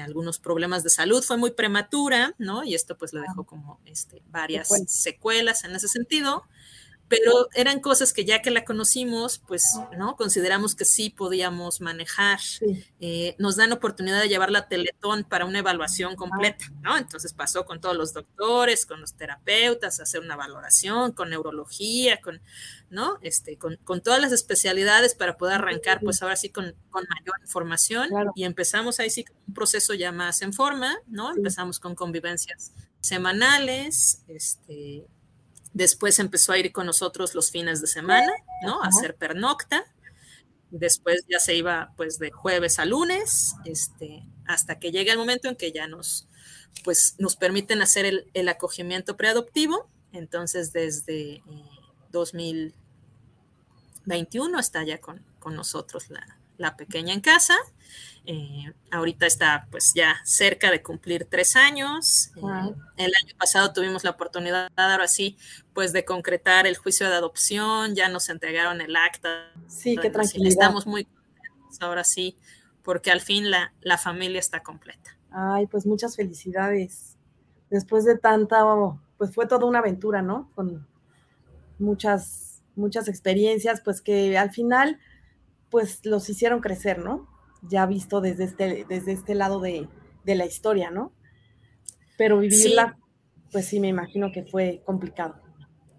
[0.00, 2.62] algunos problemas de salud, fue muy prematura, ¿no?
[2.62, 6.44] Y esto pues le dejó como este, varias secuelas en ese sentido,
[7.12, 10.16] pero eran cosas que ya que la conocimos, pues, ¿no?
[10.16, 12.40] Consideramos que sí podíamos manejar.
[13.00, 16.96] Eh, nos dan oportunidad de llevarla a Teletón para una evaluación completa, ¿no?
[16.96, 22.40] Entonces pasó con todos los doctores, con los terapeutas, hacer una valoración, con neurología, con,
[22.88, 23.18] ¿no?
[23.20, 27.36] Este, con, con todas las especialidades para poder arrancar, pues ahora sí con, con mayor
[27.42, 28.08] información.
[28.34, 31.30] Y empezamos ahí sí con un proceso ya más en forma, ¿no?
[31.36, 32.72] Empezamos con convivencias
[33.02, 35.04] semanales, este,
[35.72, 38.32] Después empezó a ir con nosotros los fines de semana,
[38.62, 38.82] ¿no?
[38.82, 39.84] A hacer pernocta.
[40.70, 45.48] Después ya se iba pues de jueves a lunes, este, hasta que llega el momento
[45.48, 46.28] en que ya nos,
[46.84, 49.88] pues, nos permiten hacer el, acogimiento preadoptivo.
[50.12, 51.42] Entonces, desde
[52.10, 57.54] 2021 eh, está ya con, con nosotros la, la pequeña en casa.
[58.24, 62.30] Eh, ahorita está pues ya cerca de cumplir tres años.
[62.36, 65.36] Eh, el año pasado tuvimos la oportunidad, ahora sí,
[65.74, 69.50] pues de concretar el juicio de adopción, ya nos entregaron el acta.
[69.66, 70.48] Sí, qué tranquilidad.
[70.48, 72.36] Estamos muy contentos ahora sí,
[72.82, 75.18] porque al fin la, la familia está completa.
[75.32, 77.16] Ay, pues muchas felicidades.
[77.70, 78.64] Después de tanta,
[79.18, 80.50] pues fue toda una aventura, ¿no?
[80.54, 80.86] Con
[81.78, 85.00] muchas, muchas experiencias, pues que al final
[85.72, 87.26] pues los hicieron crecer, ¿no?
[87.62, 89.88] Ya visto desde este, desde este lado de,
[90.24, 91.12] la historia, ¿no?
[92.18, 92.98] Pero vivirla,
[93.50, 95.40] pues sí, me imagino que fue complicado.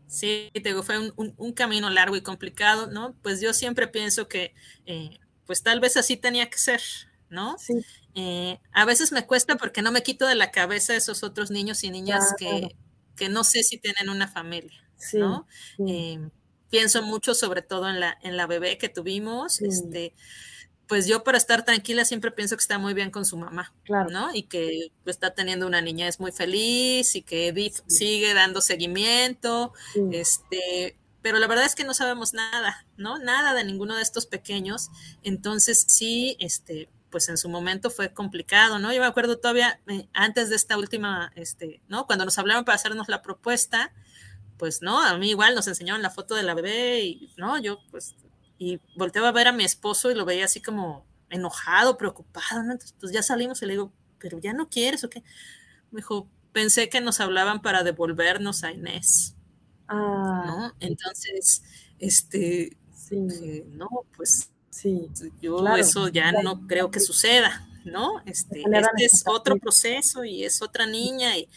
[0.07, 3.15] Sí, te digo, fue un, camino largo y complicado, ¿no?
[3.23, 4.53] Pues yo siempre pienso que,
[4.85, 6.81] eh, pues tal vez así tenía que ser,
[7.29, 7.57] ¿no?
[7.57, 7.73] Sí.
[8.13, 11.83] Eh, a veces me cuesta porque no me quito de la cabeza esos otros niños
[11.83, 12.75] y niñas que,
[13.15, 15.47] que, no sé si tienen una familia, ¿no?
[15.87, 16.29] Eh,
[16.73, 20.15] pienso mucho sobre todo en la, en la bebé que tuvimos, este,
[20.87, 24.09] pues yo para estar tranquila siempre pienso que está muy bien con su mamá, claro.
[24.09, 24.33] ¿no?
[24.33, 29.71] Y que está teniendo una niñez muy feliz y que Edith sigue dando seguimiento,
[30.11, 33.19] este, pero la verdad es que no sabemos nada, ¿no?
[33.19, 34.89] Nada de ninguno de estos pequeños,
[35.21, 38.91] entonces sí, este, pues en su momento fue complicado, ¿no?
[38.91, 42.07] Yo me acuerdo todavía eh, antes de esta última, este, ¿no?
[42.07, 43.93] Cuando nos hablaron para hacernos la propuesta,
[44.63, 47.79] pues no, a mí igual nos enseñaron la foto de la bebé y no, yo
[47.91, 48.15] pues,
[48.57, 52.71] y volteaba a ver a mi esposo y lo veía así como enojado, preocupado, ¿no?
[52.71, 55.21] Entonces, pues ya salimos y le digo, pero ya no quieres o qué.
[55.91, 59.35] Me dijo, pensé que nos hablaban para devolvernos a Inés.
[59.89, 60.43] Ah.
[60.47, 60.73] ¿no?
[60.79, 61.61] Entonces,
[61.99, 63.65] este, sí.
[63.67, 65.09] no, pues sí,
[65.41, 68.21] yo eso ya no creo que suceda, ¿no?
[68.25, 71.49] Este, este es otro proceso y es otra niña y,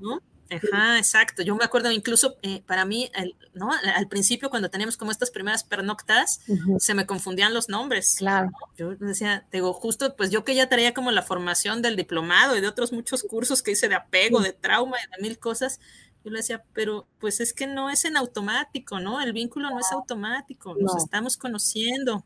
[0.00, 0.20] ¿no?
[0.50, 1.42] Ajá, exacto.
[1.42, 3.10] Yo me acuerdo incluso eh, para mí,
[3.54, 3.70] ¿no?
[3.72, 6.40] Al principio cuando teníamos como estas primeras pernoctas,
[6.78, 8.16] se me confundían los nombres.
[8.18, 8.50] Claro.
[8.76, 12.60] Yo decía, digo, justo, pues yo que ya traía como la formación del diplomado y
[12.60, 15.80] de otros muchos cursos que hice de apego, de trauma y de mil cosas,
[16.24, 19.20] yo le decía, pero pues es que no es en automático, ¿no?
[19.20, 22.24] El vínculo no es automático, nos estamos conociendo.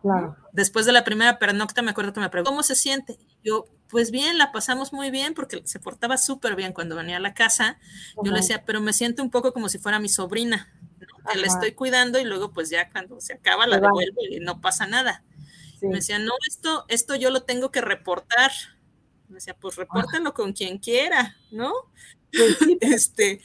[0.00, 0.36] Claro.
[0.52, 3.18] Después de la primera pernocta me acuerdo que me preguntó, ¿cómo se siente?
[3.42, 7.20] Yo, pues bien, la pasamos muy bien porque se portaba súper bien cuando venía a
[7.20, 7.78] la casa.
[8.24, 10.68] Yo le decía, pero me siento un poco como si fuera mi sobrina,
[11.30, 14.60] que la estoy cuidando y luego pues ya cuando se acaba la devuelvo y no
[14.60, 15.22] pasa nada.
[15.80, 18.50] Me decía, no, esto, esto yo lo tengo que reportar.
[19.28, 21.72] Me decía, pues repórtenlo con quien quiera, ¿no?
[22.32, 23.42] Pues este,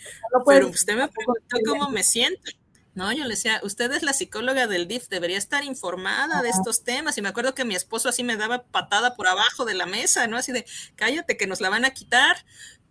[0.48, 2.50] pero usted me preguntó cómo me siento.
[2.96, 6.84] No, yo le decía, usted es la psicóloga del DIF, debería estar informada de estos
[6.84, 7.18] temas.
[7.18, 10.28] Y me acuerdo que mi esposo así me daba patada por abajo de la mesa,
[10.28, 10.38] ¿no?
[10.38, 12.46] Así de, cállate que nos la van a quitar.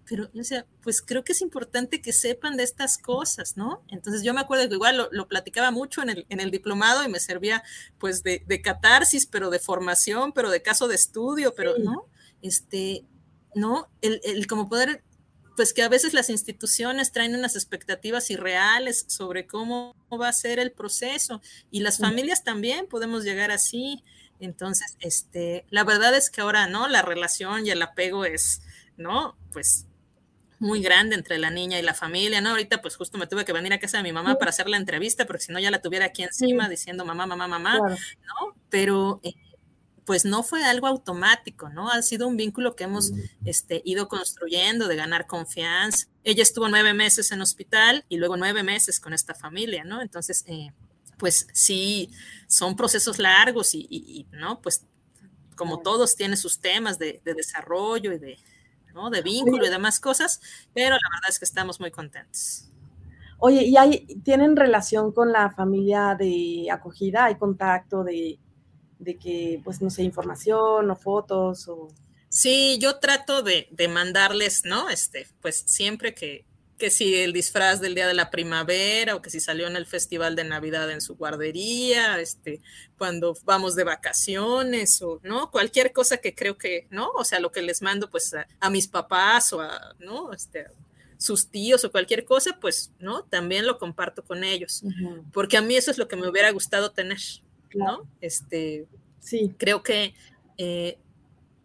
[0.09, 3.83] Pero yo decía, pues creo que es importante que sepan de estas cosas, ¿no?
[3.89, 7.09] Entonces yo me acuerdo que igual lo, platicaba mucho en el, en el, diplomado y
[7.09, 7.63] me servía
[7.99, 12.07] pues de, de, catarsis, pero de formación, pero de caso de estudio, pero, ¿no?
[12.41, 13.05] Este,
[13.55, 13.91] ¿no?
[14.01, 15.03] El, el como poder
[15.59, 20.61] pues que a veces las instituciones traen unas expectativas irreales sobre cómo va a ser
[20.61, 24.05] el proceso y las familias también podemos llegar así.
[24.39, 26.87] Entonces, este, la verdad es que ahora, ¿no?
[26.87, 28.63] La relación y el apego es,
[28.97, 29.37] ¿no?
[29.53, 29.87] Pues
[30.61, 32.51] muy grande entre la niña y la familia, ¿no?
[32.51, 34.77] Ahorita pues justo me tuve que venir a casa de mi mamá para hacer la
[34.77, 38.55] entrevista, porque si no ya la tuviera aquí encima diciendo mamá, mamá, mamá, ¿no?
[38.71, 39.35] Pero eh,
[40.09, 41.91] pues no fue algo automático, ¿no?
[41.91, 43.13] Ha sido un vínculo que hemos
[43.45, 46.07] este, ido construyendo de ganar confianza.
[46.25, 50.01] Ella estuvo nueve meses en hospital y luego nueve meses con esta familia, ¿no?
[50.01, 50.73] Entonces, eh,
[51.19, 52.11] pues sí,
[52.47, 54.63] son procesos largos y, ¿no?
[54.63, 54.87] Pues
[55.55, 58.39] como todos tiene sus temas de, desarrollo y de,
[58.95, 59.11] ¿no?
[59.11, 60.41] de vínculo y demás cosas,
[60.73, 62.71] pero la verdad es que estamos muy contentos.
[63.37, 67.27] Oye, ¿y hay, tienen relación con la familia de acogida?
[67.27, 68.39] ¿Hay contacto de,
[68.99, 71.89] de que, pues, no sé, información o fotos o...
[72.29, 74.91] Sí, yo trato de, de mandarles, ¿no?
[74.91, 76.45] Este, pues siempre que,
[76.79, 79.85] que si el disfraz del día de la primavera o que si salió en el
[79.85, 82.63] festival de Navidad en su guardería, este,
[82.97, 85.51] cuando vamos de vacaciones o, ¿no?
[85.51, 87.11] Cualquier cosa que creo que, ¿no?
[87.11, 90.33] O sea, lo que les mando pues a, mis papás o a, ¿no?
[90.33, 90.67] Este,
[91.19, 93.25] sus tíos o cualquier cosa, pues, ¿no?
[93.25, 94.85] También lo comparto con ellos,
[95.33, 97.19] porque a mí eso es lo que me hubiera gustado tener,
[97.75, 98.09] ¿no?
[98.21, 98.87] Este,
[99.21, 99.55] sí.
[99.59, 100.15] Creo que,
[100.57, 100.99] eh,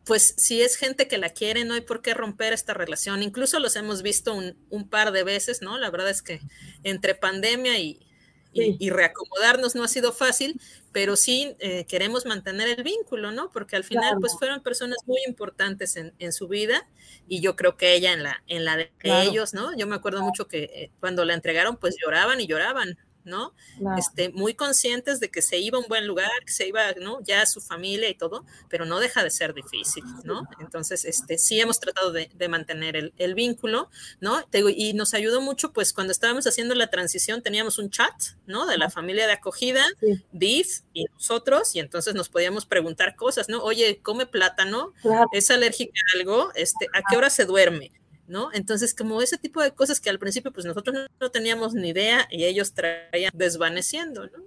[0.05, 3.23] pues, si es gente que la quiere, no hay por qué romper esta relación.
[3.23, 5.77] Incluso los hemos visto un, par de veces, ¿no?
[5.77, 6.41] La verdad es que
[6.83, 8.05] entre pandemia y,
[8.53, 10.59] y, reacomodarnos no ha sido fácil,
[10.91, 13.49] pero sí eh, queremos mantener el vínculo, ¿no?
[13.51, 16.87] Porque al final, pues, fueron personas muy importantes en, en, su vida
[17.27, 19.75] y yo creo que ella en la, en la de ellos, ¿no?
[19.75, 23.53] Yo me acuerdo mucho que eh, cuando la entregaron, pues lloraban y lloraban, ¿no?
[23.97, 27.21] Este, muy conscientes de que se iba a un buen lugar, que se iba, ¿no?
[27.23, 30.47] Ya su familia y todo, pero no deja de ser difícil, ¿no?
[30.59, 34.45] Entonces, este, sí hemos tratado de, mantener el, vínculo, ¿no?
[34.75, 38.13] y nos ayudó mucho, pues, cuando estábamos haciendo la transición, teníamos un chat,
[38.45, 38.65] ¿no?
[38.65, 39.83] De la familia de acogida,
[40.31, 43.63] DIF y nosotros, y entonces nos podíamos preguntar cosas, ¿no?
[43.63, 44.93] Oye, come plátano,
[45.31, 46.51] ¿es alérgica a algo?
[46.55, 47.91] Este, ¿A qué hora se duerme?
[48.33, 48.49] ¿No?
[48.51, 52.27] Entonces, como ese tipo de cosas que al principio pues nosotros no, teníamos ni idea
[52.31, 54.43] y ellos traían desvaneciendo, ¿no?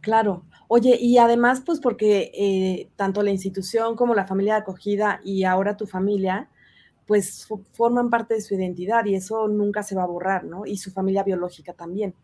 [0.00, 0.46] Claro.
[0.68, 5.44] Oye, y además, pues porque eh, tanto la institución como la familia de acogida y
[5.44, 6.48] ahora tu familia,
[7.06, 10.64] pues forman parte de su identidad y eso nunca se va a borrar, ¿no?
[10.64, 12.14] Y su familia biológica también.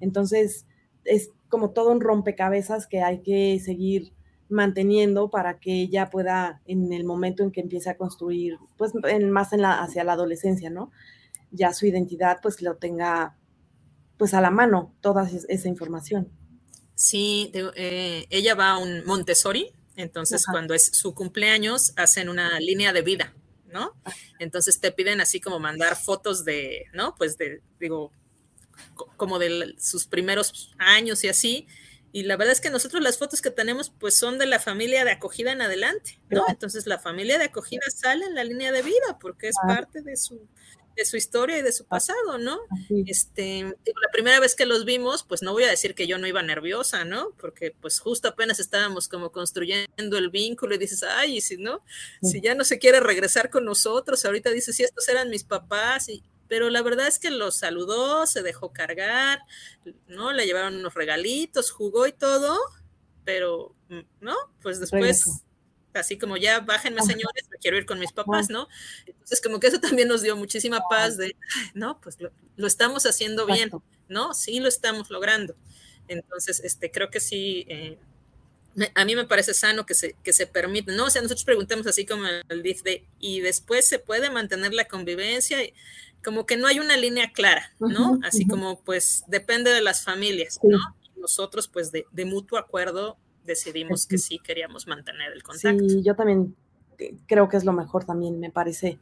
[0.00, 0.66] Entonces,
[1.06, 4.12] es como todo un rompecabezas que hay que seguir
[4.48, 9.30] manteniendo para que ella pueda, en el momento en que empiece a construir, pues en,
[9.30, 10.90] más en la, hacia la adolescencia, ¿no?
[11.50, 13.36] Ya su identidad, pues lo tenga,
[14.16, 16.28] pues a la mano, toda esa información.
[16.94, 22.92] Sí, eh, ella va a un Montessori, entonces cuando es su cumpleaños hacen una línea
[22.92, 23.34] de vida,
[23.66, 23.92] ¿no?
[24.04, 24.12] Ah.
[24.38, 27.14] Entonces te piden así como mandar fotos de, ¿no?
[27.16, 28.12] Pues de, digo,
[29.16, 31.66] como de sus primeros años y así,
[32.14, 35.04] y la verdad es que nosotros las fotos que tenemos pues son de la familia
[35.04, 36.44] de acogida en adelante, ¿no?
[36.46, 40.16] Entonces la familia de acogida sale en la línea de vida porque es parte de
[40.16, 40.46] su,
[40.94, 42.60] de su historia y de su pasado, ¿no?
[43.06, 46.28] Este, la primera vez que los vimos, pues no voy a decir que yo no
[46.28, 47.32] iba nerviosa, ¿no?
[47.36, 51.82] Porque pues justo apenas estábamos como construyendo el vínculo y dices, ay, y si no,
[52.22, 56.08] si ya no se quiere regresar con nosotros, ahorita dices, si estos eran mis papás
[56.08, 59.40] y pero la verdad es que los saludó, se dejó cargar,
[60.06, 60.32] ¿no?
[60.32, 62.58] Le llevaron unos regalitos, jugó y todo,
[63.24, 63.74] pero,
[64.20, 64.36] ¿no?
[64.62, 65.44] Pues después,
[65.94, 68.68] así como ya bájenme señores, me quiero ir con mis papás, ¿no?
[69.06, 71.36] Entonces como que eso también nos dio muchísima paz de,
[71.74, 73.70] no, pues lo, estamos haciendo bien,
[74.08, 74.34] ¿no?
[74.34, 75.56] Sí lo estamos logrando.
[76.06, 77.98] Entonces, este, creo que sí, eh,
[78.94, 81.06] a mí me parece sano que se, que se permite, ¿no?
[81.06, 84.86] O sea, nosotros preguntamos así como el DIF de, y después se puede mantener la
[84.86, 85.58] convivencia,
[86.24, 88.18] como que no hay una línea clara, ¿no?
[88.24, 90.78] Así como pues depende de las familias, ¿no?
[91.24, 95.88] nosotros pues de, mutuo acuerdo decidimos que sí queríamos mantener el contacto.
[95.88, 96.54] Sí, yo también
[97.26, 98.98] creo que es lo mejor también, me parece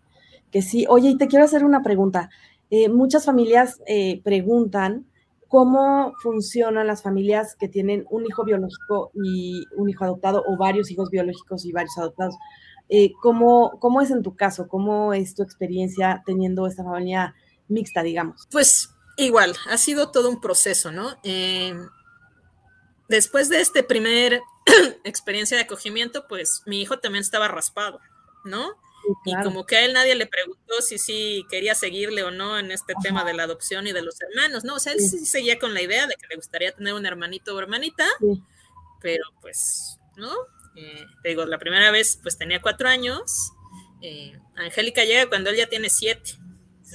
[0.52, 0.86] que sí.
[0.88, 2.30] Oye, y te quiero hacer una pregunta.
[2.70, 5.06] Eh, muchas familias eh, preguntan
[5.48, 10.90] cómo funcionan las familias que tienen un hijo biológico y un hijo adoptado o varios
[10.90, 12.36] hijos biológicos y varios adoptados.
[12.88, 14.68] Eh, ¿cómo, ¿Cómo es en tu caso?
[14.68, 17.34] ¿Cómo es tu experiencia teniendo esta familia
[17.68, 18.46] mixta, digamos?
[18.50, 21.16] Pues igual, ha sido todo un proceso, ¿no?
[23.08, 24.40] después de este primer
[25.04, 28.00] experiencia de acogimiento, pues mi hijo también estaba raspado,
[28.44, 28.74] ¿no?
[29.24, 32.70] Y como que a él nadie le preguntó si sí quería seguirle o no en
[32.70, 34.76] este tema de la adopción y de los hermanos, ¿no?
[34.76, 35.26] O sea, él sí.
[35.26, 38.06] seguía con la idea de que le gustaría tener un hermanito o hermanita,
[39.00, 40.32] pero pues, ¿no?
[40.76, 43.52] Eh, te digo, la primera vez pues tenía cuatro años,
[44.00, 46.32] eh, Angélica llega cuando él ya tiene siete,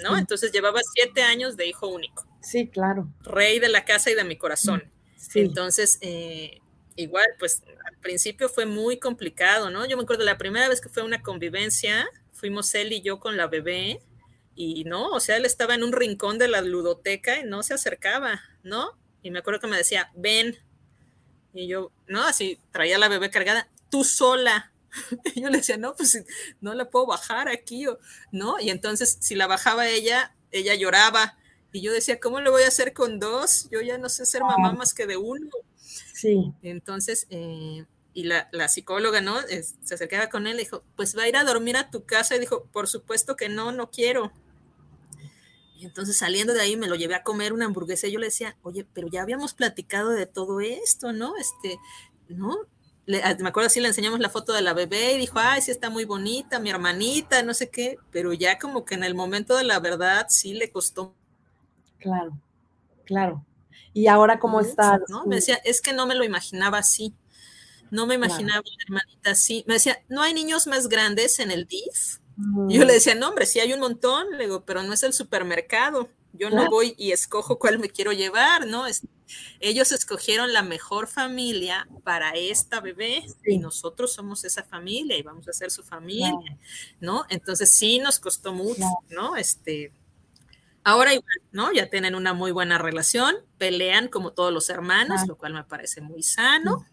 [0.04, 0.18] ¿no?
[0.18, 2.26] Entonces llevaba siete años de hijo único.
[2.42, 3.12] Sí, claro.
[3.22, 4.92] Rey de la casa y de mi corazón.
[5.34, 6.62] Entonces, eh,
[6.96, 9.86] igual, pues al principio fue muy complicado, ¿no?
[9.86, 13.38] Yo me acuerdo la primera vez que fue una convivencia, fuimos él y yo con
[13.38, 14.02] la bebé
[14.56, 17.74] y no, o sea, él estaba en un rincón de la ludoteca y no se
[17.74, 18.98] acercaba, ¿no?
[19.22, 20.58] Y me acuerdo que me decía, ven.
[21.58, 24.72] Y yo, no, así traía la bebé cargada, tú sola.
[25.36, 26.24] Y yo le decía, no, pues
[26.62, 27.86] no la puedo bajar aquí,
[28.32, 28.60] ¿no?
[28.60, 31.36] Y entonces, si la bajaba ella, ella lloraba.
[31.72, 33.68] Y yo decía, ¿cómo lo voy a hacer con dos?
[33.72, 35.50] Yo ya no sé ser mamá más que de uno.
[36.14, 36.54] Sí.
[36.62, 39.38] Entonces, eh, y la, psicóloga, ¿no?
[39.42, 42.36] se acercaba con él y dijo, pues va a ir a dormir a tu casa.
[42.36, 44.32] Y dijo, por supuesto que no, no quiero.
[45.78, 48.28] Y entonces saliendo de ahí me lo llevé a comer una hamburguesa y yo le
[48.28, 51.38] decía, oye, pero ya habíamos platicado de todo esto, ¿no?
[51.38, 51.78] Este,
[52.30, 52.58] ¿no?
[53.24, 55.70] Ah, me acuerdo así le enseñamos la foto de la bebé y dijo, ay, sí
[55.70, 59.56] está muy bonita, mi hermanita, no sé qué, pero ya como que en el momento
[59.56, 61.14] de la verdad sí le costó.
[62.00, 62.38] Claro,
[63.06, 63.46] claro.
[63.94, 65.00] Y ahora, ¿cómo está?
[65.10, 65.26] ¿no?
[65.26, 67.14] Me decía, es que no me lo imaginaba así.
[67.92, 69.64] No me imaginaba una hermanita así.
[69.68, 72.18] Me decía, ¿no hay niños más grandes en el DIF?
[72.70, 75.14] Yo le decía, no, hombre, sí hay un montón, le digo, pero no es el
[75.14, 76.10] supermercado.
[76.34, 78.86] Yo no voy y escojo cuál me quiero llevar, ¿no?
[79.60, 85.48] ellos escogieron la mejor familia para esta bebé y nosotros somos esa familia y vamos
[85.50, 86.34] a ser su familia,
[87.02, 87.26] ¿no?
[87.30, 89.36] Entonces sí nos costó mucho, ¿no?
[89.36, 89.92] Este,
[90.88, 91.74] Ahora igual, ¿no?
[91.74, 96.00] Ya tienen una muy buena relación, pelean como todos los hermanos, lo cual me parece
[96.00, 96.86] muy sano.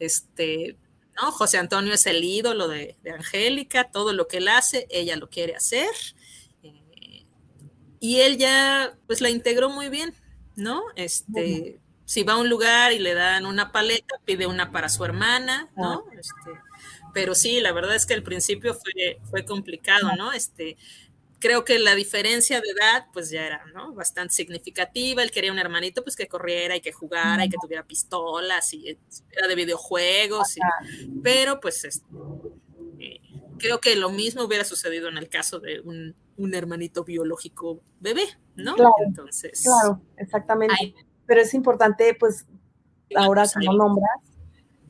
[0.00, 0.76] Este,
[1.20, 1.32] ¿no?
[1.32, 5.56] José Antonio es el ídolo de, Angélica, todo lo que él hace, ella lo quiere
[5.56, 5.88] hacer.
[6.62, 7.24] Eh,
[8.00, 10.14] y él ya, pues la integró muy bien,
[10.56, 10.82] ¿no?
[10.96, 15.04] Este, si va a un lugar y le dan una paleta, pide una para su
[15.04, 16.04] hermana, ¿no?
[16.12, 16.60] Este,
[17.12, 20.32] pero sí, la verdad es que al principio fue, fue complicado, ¿no?
[20.32, 20.76] Este,
[21.38, 23.92] creo que la diferencia de edad, pues ya era, ¿no?
[23.92, 25.22] Bastante significativa.
[25.22, 28.98] Él quería un hermanito, pues que corriera y que jugara y que tuviera pistolas y
[29.30, 30.56] era de videojuegos.
[31.22, 32.06] pero, pues, este,
[32.98, 33.20] eh,
[33.58, 36.14] creo que lo mismo hubiera sucedido en el caso de un,
[36.52, 38.24] hermanito biológico bebé,
[38.56, 38.74] ¿no?
[38.74, 39.62] Claro, Entonces.
[39.62, 40.94] Claro, exactamente.
[41.26, 42.46] pero es importante, pues,
[43.14, 44.20] ahora que lo nombras,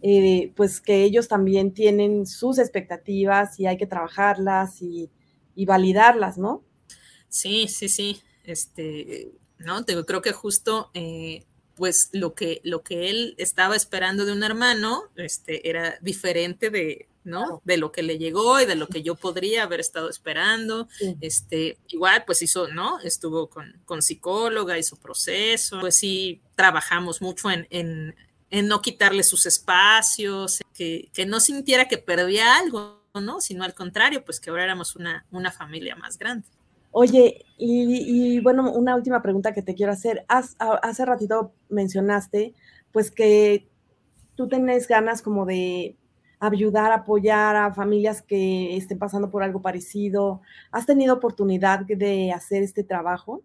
[0.03, 5.11] eh, pues que ellos también tienen sus expectativas y hay que trabajarlas y
[5.57, 6.63] y validarlas, ¿no?
[7.29, 8.23] Sí, sí, sí.
[8.45, 11.45] Este, no, te, creo que justo eh,
[11.75, 17.09] pues lo que, lo que él estaba esperando de un hermano este, era diferente de,
[17.25, 17.61] ¿no?
[17.65, 20.89] De lo que le llegó y de lo que yo podría haber estado esperando.
[21.21, 23.01] Este, igual, pues hizo, ¿no?
[23.01, 28.15] Estuvo con, con, psicóloga, hizo proceso, pues sí, trabajamos mucho en, en,
[28.51, 33.41] en no quitarle sus espacios, que, que no sintiera que perdía algo, ¿no?
[33.41, 36.47] Sino al contrario, pues que ahora éramos una, una familia más grande.
[36.99, 40.25] Oye, y, bueno, una última pregunta que te quiero hacer.
[40.29, 42.55] hace ratito mencionaste,
[42.91, 43.69] pues que
[44.35, 45.97] tú tenés ganas como de
[46.41, 50.41] ayudar, apoyar a familias que estén pasando por algo parecido.
[50.71, 53.43] ¿Has tenido oportunidad de hacer este trabajo?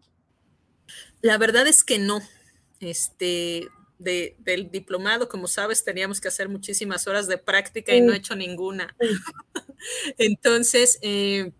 [1.21, 2.21] La verdad es que no.
[2.79, 3.67] Este,
[4.03, 8.35] del diplomado, como sabes, teníamos que hacer muchísimas horas de práctica y no he hecho
[8.35, 8.95] ninguna.
[10.17, 11.51] Entonces, eh,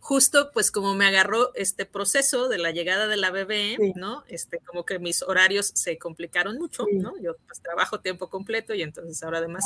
[0.00, 4.24] justo pues como me agarró este proceso de la llegada de la bebé, ¿no?
[4.28, 7.14] Este, como que mis horarios se complicaron mucho, ¿no?
[7.20, 9.64] Yo pues trabajo tiempo completo y entonces ahora además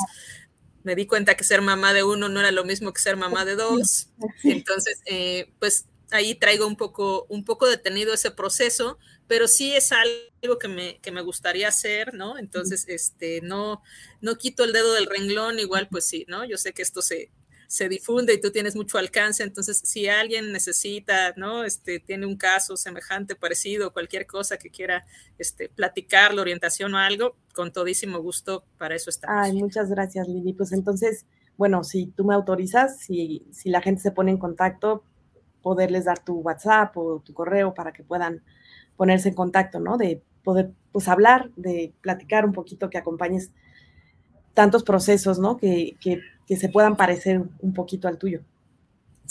[0.83, 3.45] me di cuenta que ser mamá de uno no era lo mismo que ser mamá
[3.45, 4.09] de dos.
[4.43, 9.91] Entonces, eh, pues ahí traigo un poco, un poco detenido ese proceso, pero sí es
[9.91, 12.37] algo que me, que me gustaría hacer, ¿no?
[12.37, 13.81] Entonces, este, no,
[14.19, 16.45] no quito el dedo del renglón, igual, pues sí, ¿no?
[16.45, 17.31] Yo sé que esto se,
[17.67, 19.43] se difunde y tú tienes mucho alcance.
[19.43, 21.63] Entonces, si alguien necesita, ¿no?
[21.63, 25.05] Este, tiene un caso semejante, parecido, cualquier cosa que quiera
[25.37, 29.45] este, platicar, la orientación o algo, con todísimo gusto, para eso estamos.
[29.45, 30.51] Ay, muchas gracias, Lili.
[30.51, 35.05] Pues entonces, bueno, si tú me autorizas, si, si la gente se pone en contacto,
[35.61, 38.41] poderles dar tu WhatsApp o tu correo para que puedan
[38.97, 39.97] ponerse en contacto, ¿no?
[39.97, 43.51] De poder, pues, hablar, de platicar un poquito, que acompañes
[44.53, 45.57] tantos procesos, ¿no?
[45.57, 48.41] Que, que, que se puedan parecer un poquito al tuyo.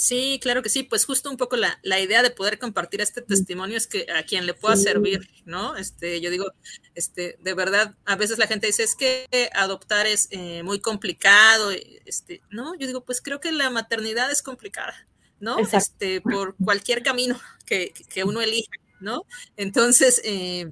[0.00, 3.20] Sí, claro que sí, pues justo un poco la, la, idea de poder compartir este
[3.20, 4.84] testimonio es que a quien le pueda sí.
[4.84, 5.76] servir, ¿no?
[5.76, 6.54] Este, yo digo,
[6.94, 11.70] este, de verdad, a veces la gente dice, es que adoptar es eh, muy complicado,
[12.06, 12.74] este, ¿no?
[12.76, 14.94] Yo digo, pues creo que la maternidad es complicada,
[15.40, 15.58] ¿no?
[15.58, 17.36] Este, por cualquier camino
[17.66, 18.70] que, que uno elija,
[19.00, 19.24] ¿no?
[19.56, 20.70] Entonces, eh,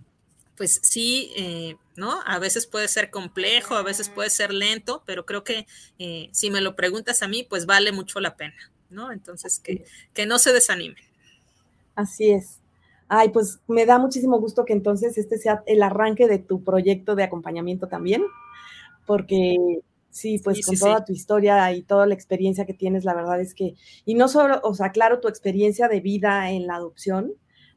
[0.57, 2.21] pues sí, eh, ¿no?
[2.27, 5.66] A veces puede ser complejo, a veces puede ser lento, pero creo que
[5.99, 8.57] eh, si me lo preguntas a mí, pues vale mucho la pena,
[8.91, 9.12] ¿no?
[9.12, 11.03] Entonces, que, que no se desanimen.
[11.95, 12.61] Así es.
[13.09, 17.14] Ay, pues me da muchísimo gusto que entonces este sea el arranque de tu proyecto
[17.14, 18.23] de acompañamiento también,
[19.07, 19.81] porque
[20.11, 21.05] sí, pues sí, con sí, toda sí.
[21.07, 24.61] tu historia y toda la experiencia que tienes, la verdad es que, y no solo,
[24.63, 27.33] o sea, claro, tu experiencia de vida en la adopción,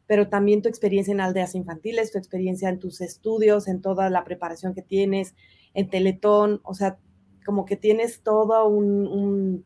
[0.07, 4.23] pero también tu experiencia en aldeas infantiles, tu experiencia en tus estudios, en toda la
[4.23, 5.35] preparación que tienes,
[5.73, 6.97] en Teletón, o sea,
[7.45, 9.65] como que tienes todo un, un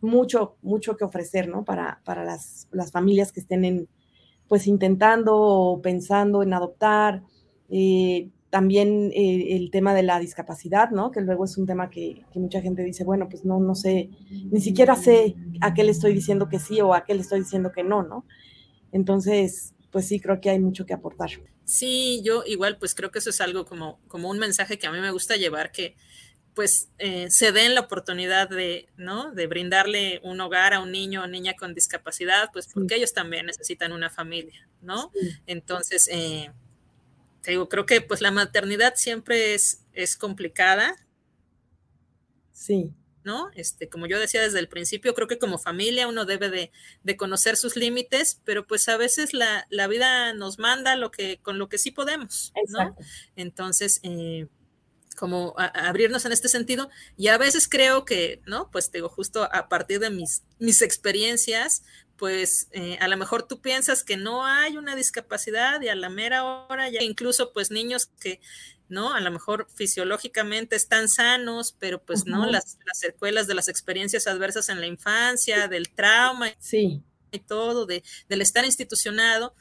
[0.00, 1.64] mucho, mucho que ofrecer, ¿no?
[1.64, 3.88] Para, para las, las, familias que estén en,
[4.48, 7.22] pues intentando o pensando en adoptar.
[7.68, 11.10] Eh, también eh, el tema de la discapacidad, ¿no?
[11.10, 14.10] Que luego es un tema que, que, mucha gente dice, bueno, pues no, no sé,
[14.30, 17.40] ni siquiera sé a qué le estoy diciendo que sí o a qué le estoy
[17.40, 18.24] diciendo que no, ¿no?
[18.92, 21.30] Entonces, pues sí, creo que hay mucho que aportar.
[21.64, 24.92] Sí, yo igual, pues creo que eso es algo como, como un mensaje que a
[24.92, 25.96] mí me gusta llevar, que
[26.54, 29.32] pues eh, se den la oportunidad de, ¿no?
[29.32, 33.00] De brindarle un hogar a un niño o niña con discapacidad, pues porque sí.
[33.00, 35.10] ellos también necesitan una familia, ¿no?
[35.12, 35.30] Sí.
[35.48, 36.52] Entonces, eh,
[37.44, 40.96] te digo, creo que pues la maternidad siempre es, es complicada.
[42.52, 42.94] Sí.
[43.22, 43.50] ¿no?
[43.54, 46.72] Este, como yo decía desde el principio, creo que como familia uno debe de,
[47.02, 51.38] de conocer sus límites, pero pues a veces la, la, vida nos manda lo que,
[51.40, 53.00] con lo que sí podemos, Exacto.
[53.00, 53.06] ¿no?
[53.36, 54.46] Entonces, eh,
[55.16, 58.70] como a, a abrirnos en este sentido, y a veces creo que, ¿no?
[58.70, 61.82] Pues digo, justo a partir de mis, mis experiencias,
[62.16, 66.08] pues eh, a lo mejor tú piensas que no hay una discapacidad y a la
[66.08, 68.40] mera hora ya incluso pues niños que
[68.88, 69.14] ¿no?
[69.14, 72.30] A lo mejor fisiológicamente están sanos, pero pues uh -huh.
[72.30, 77.02] no, las, las, secuelas de las experiencias adversas en la infancia, del trauma sí.
[77.32, 79.54] y todo, de, del estar institucionado,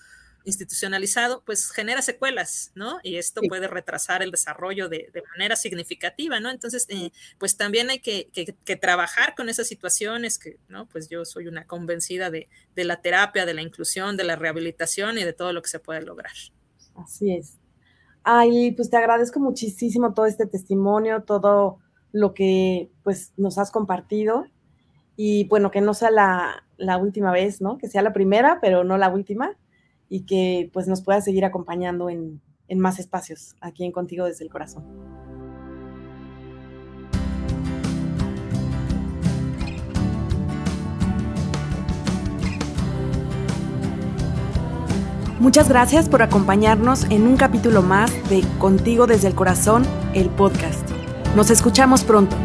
[0.45, 2.99] institucionalizado, pues genera secuelas, ¿no?
[3.03, 3.47] Y esto sí.
[3.47, 6.49] puede retrasar el desarrollo de, de, manera significativa, ¿no?
[6.49, 10.87] Entonces, eh, pues también hay que, que, que, trabajar con esas situaciones, que, ¿no?
[10.87, 15.17] Pues yo soy una convencida de, de la terapia, de la inclusión, de la rehabilitación
[15.17, 16.33] y de todo lo que se puede lograr.
[16.95, 17.57] Así es.
[18.23, 21.79] Ay, pues te agradezco muchísimo todo este testimonio, todo
[22.11, 24.45] lo que pues nos has compartido
[25.15, 27.77] y bueno, que no sea la, la, última vez, ¿no?
[27.77, 29.57] Que sea la primera, pero no la última
[30.13, 34.43] y que pues nos pueda seguir acompañando en, en más espacios aquí en Contigo desde
[34.43, 34.83] el Corazón.
[45.39, 49.83] Muchas gracias por acompañarnos en un capítulo más de Contigo desde el Corazón,
[50.13, 50.87] el podcast.
[51.35, 52.35] Nos escuchamos pronto.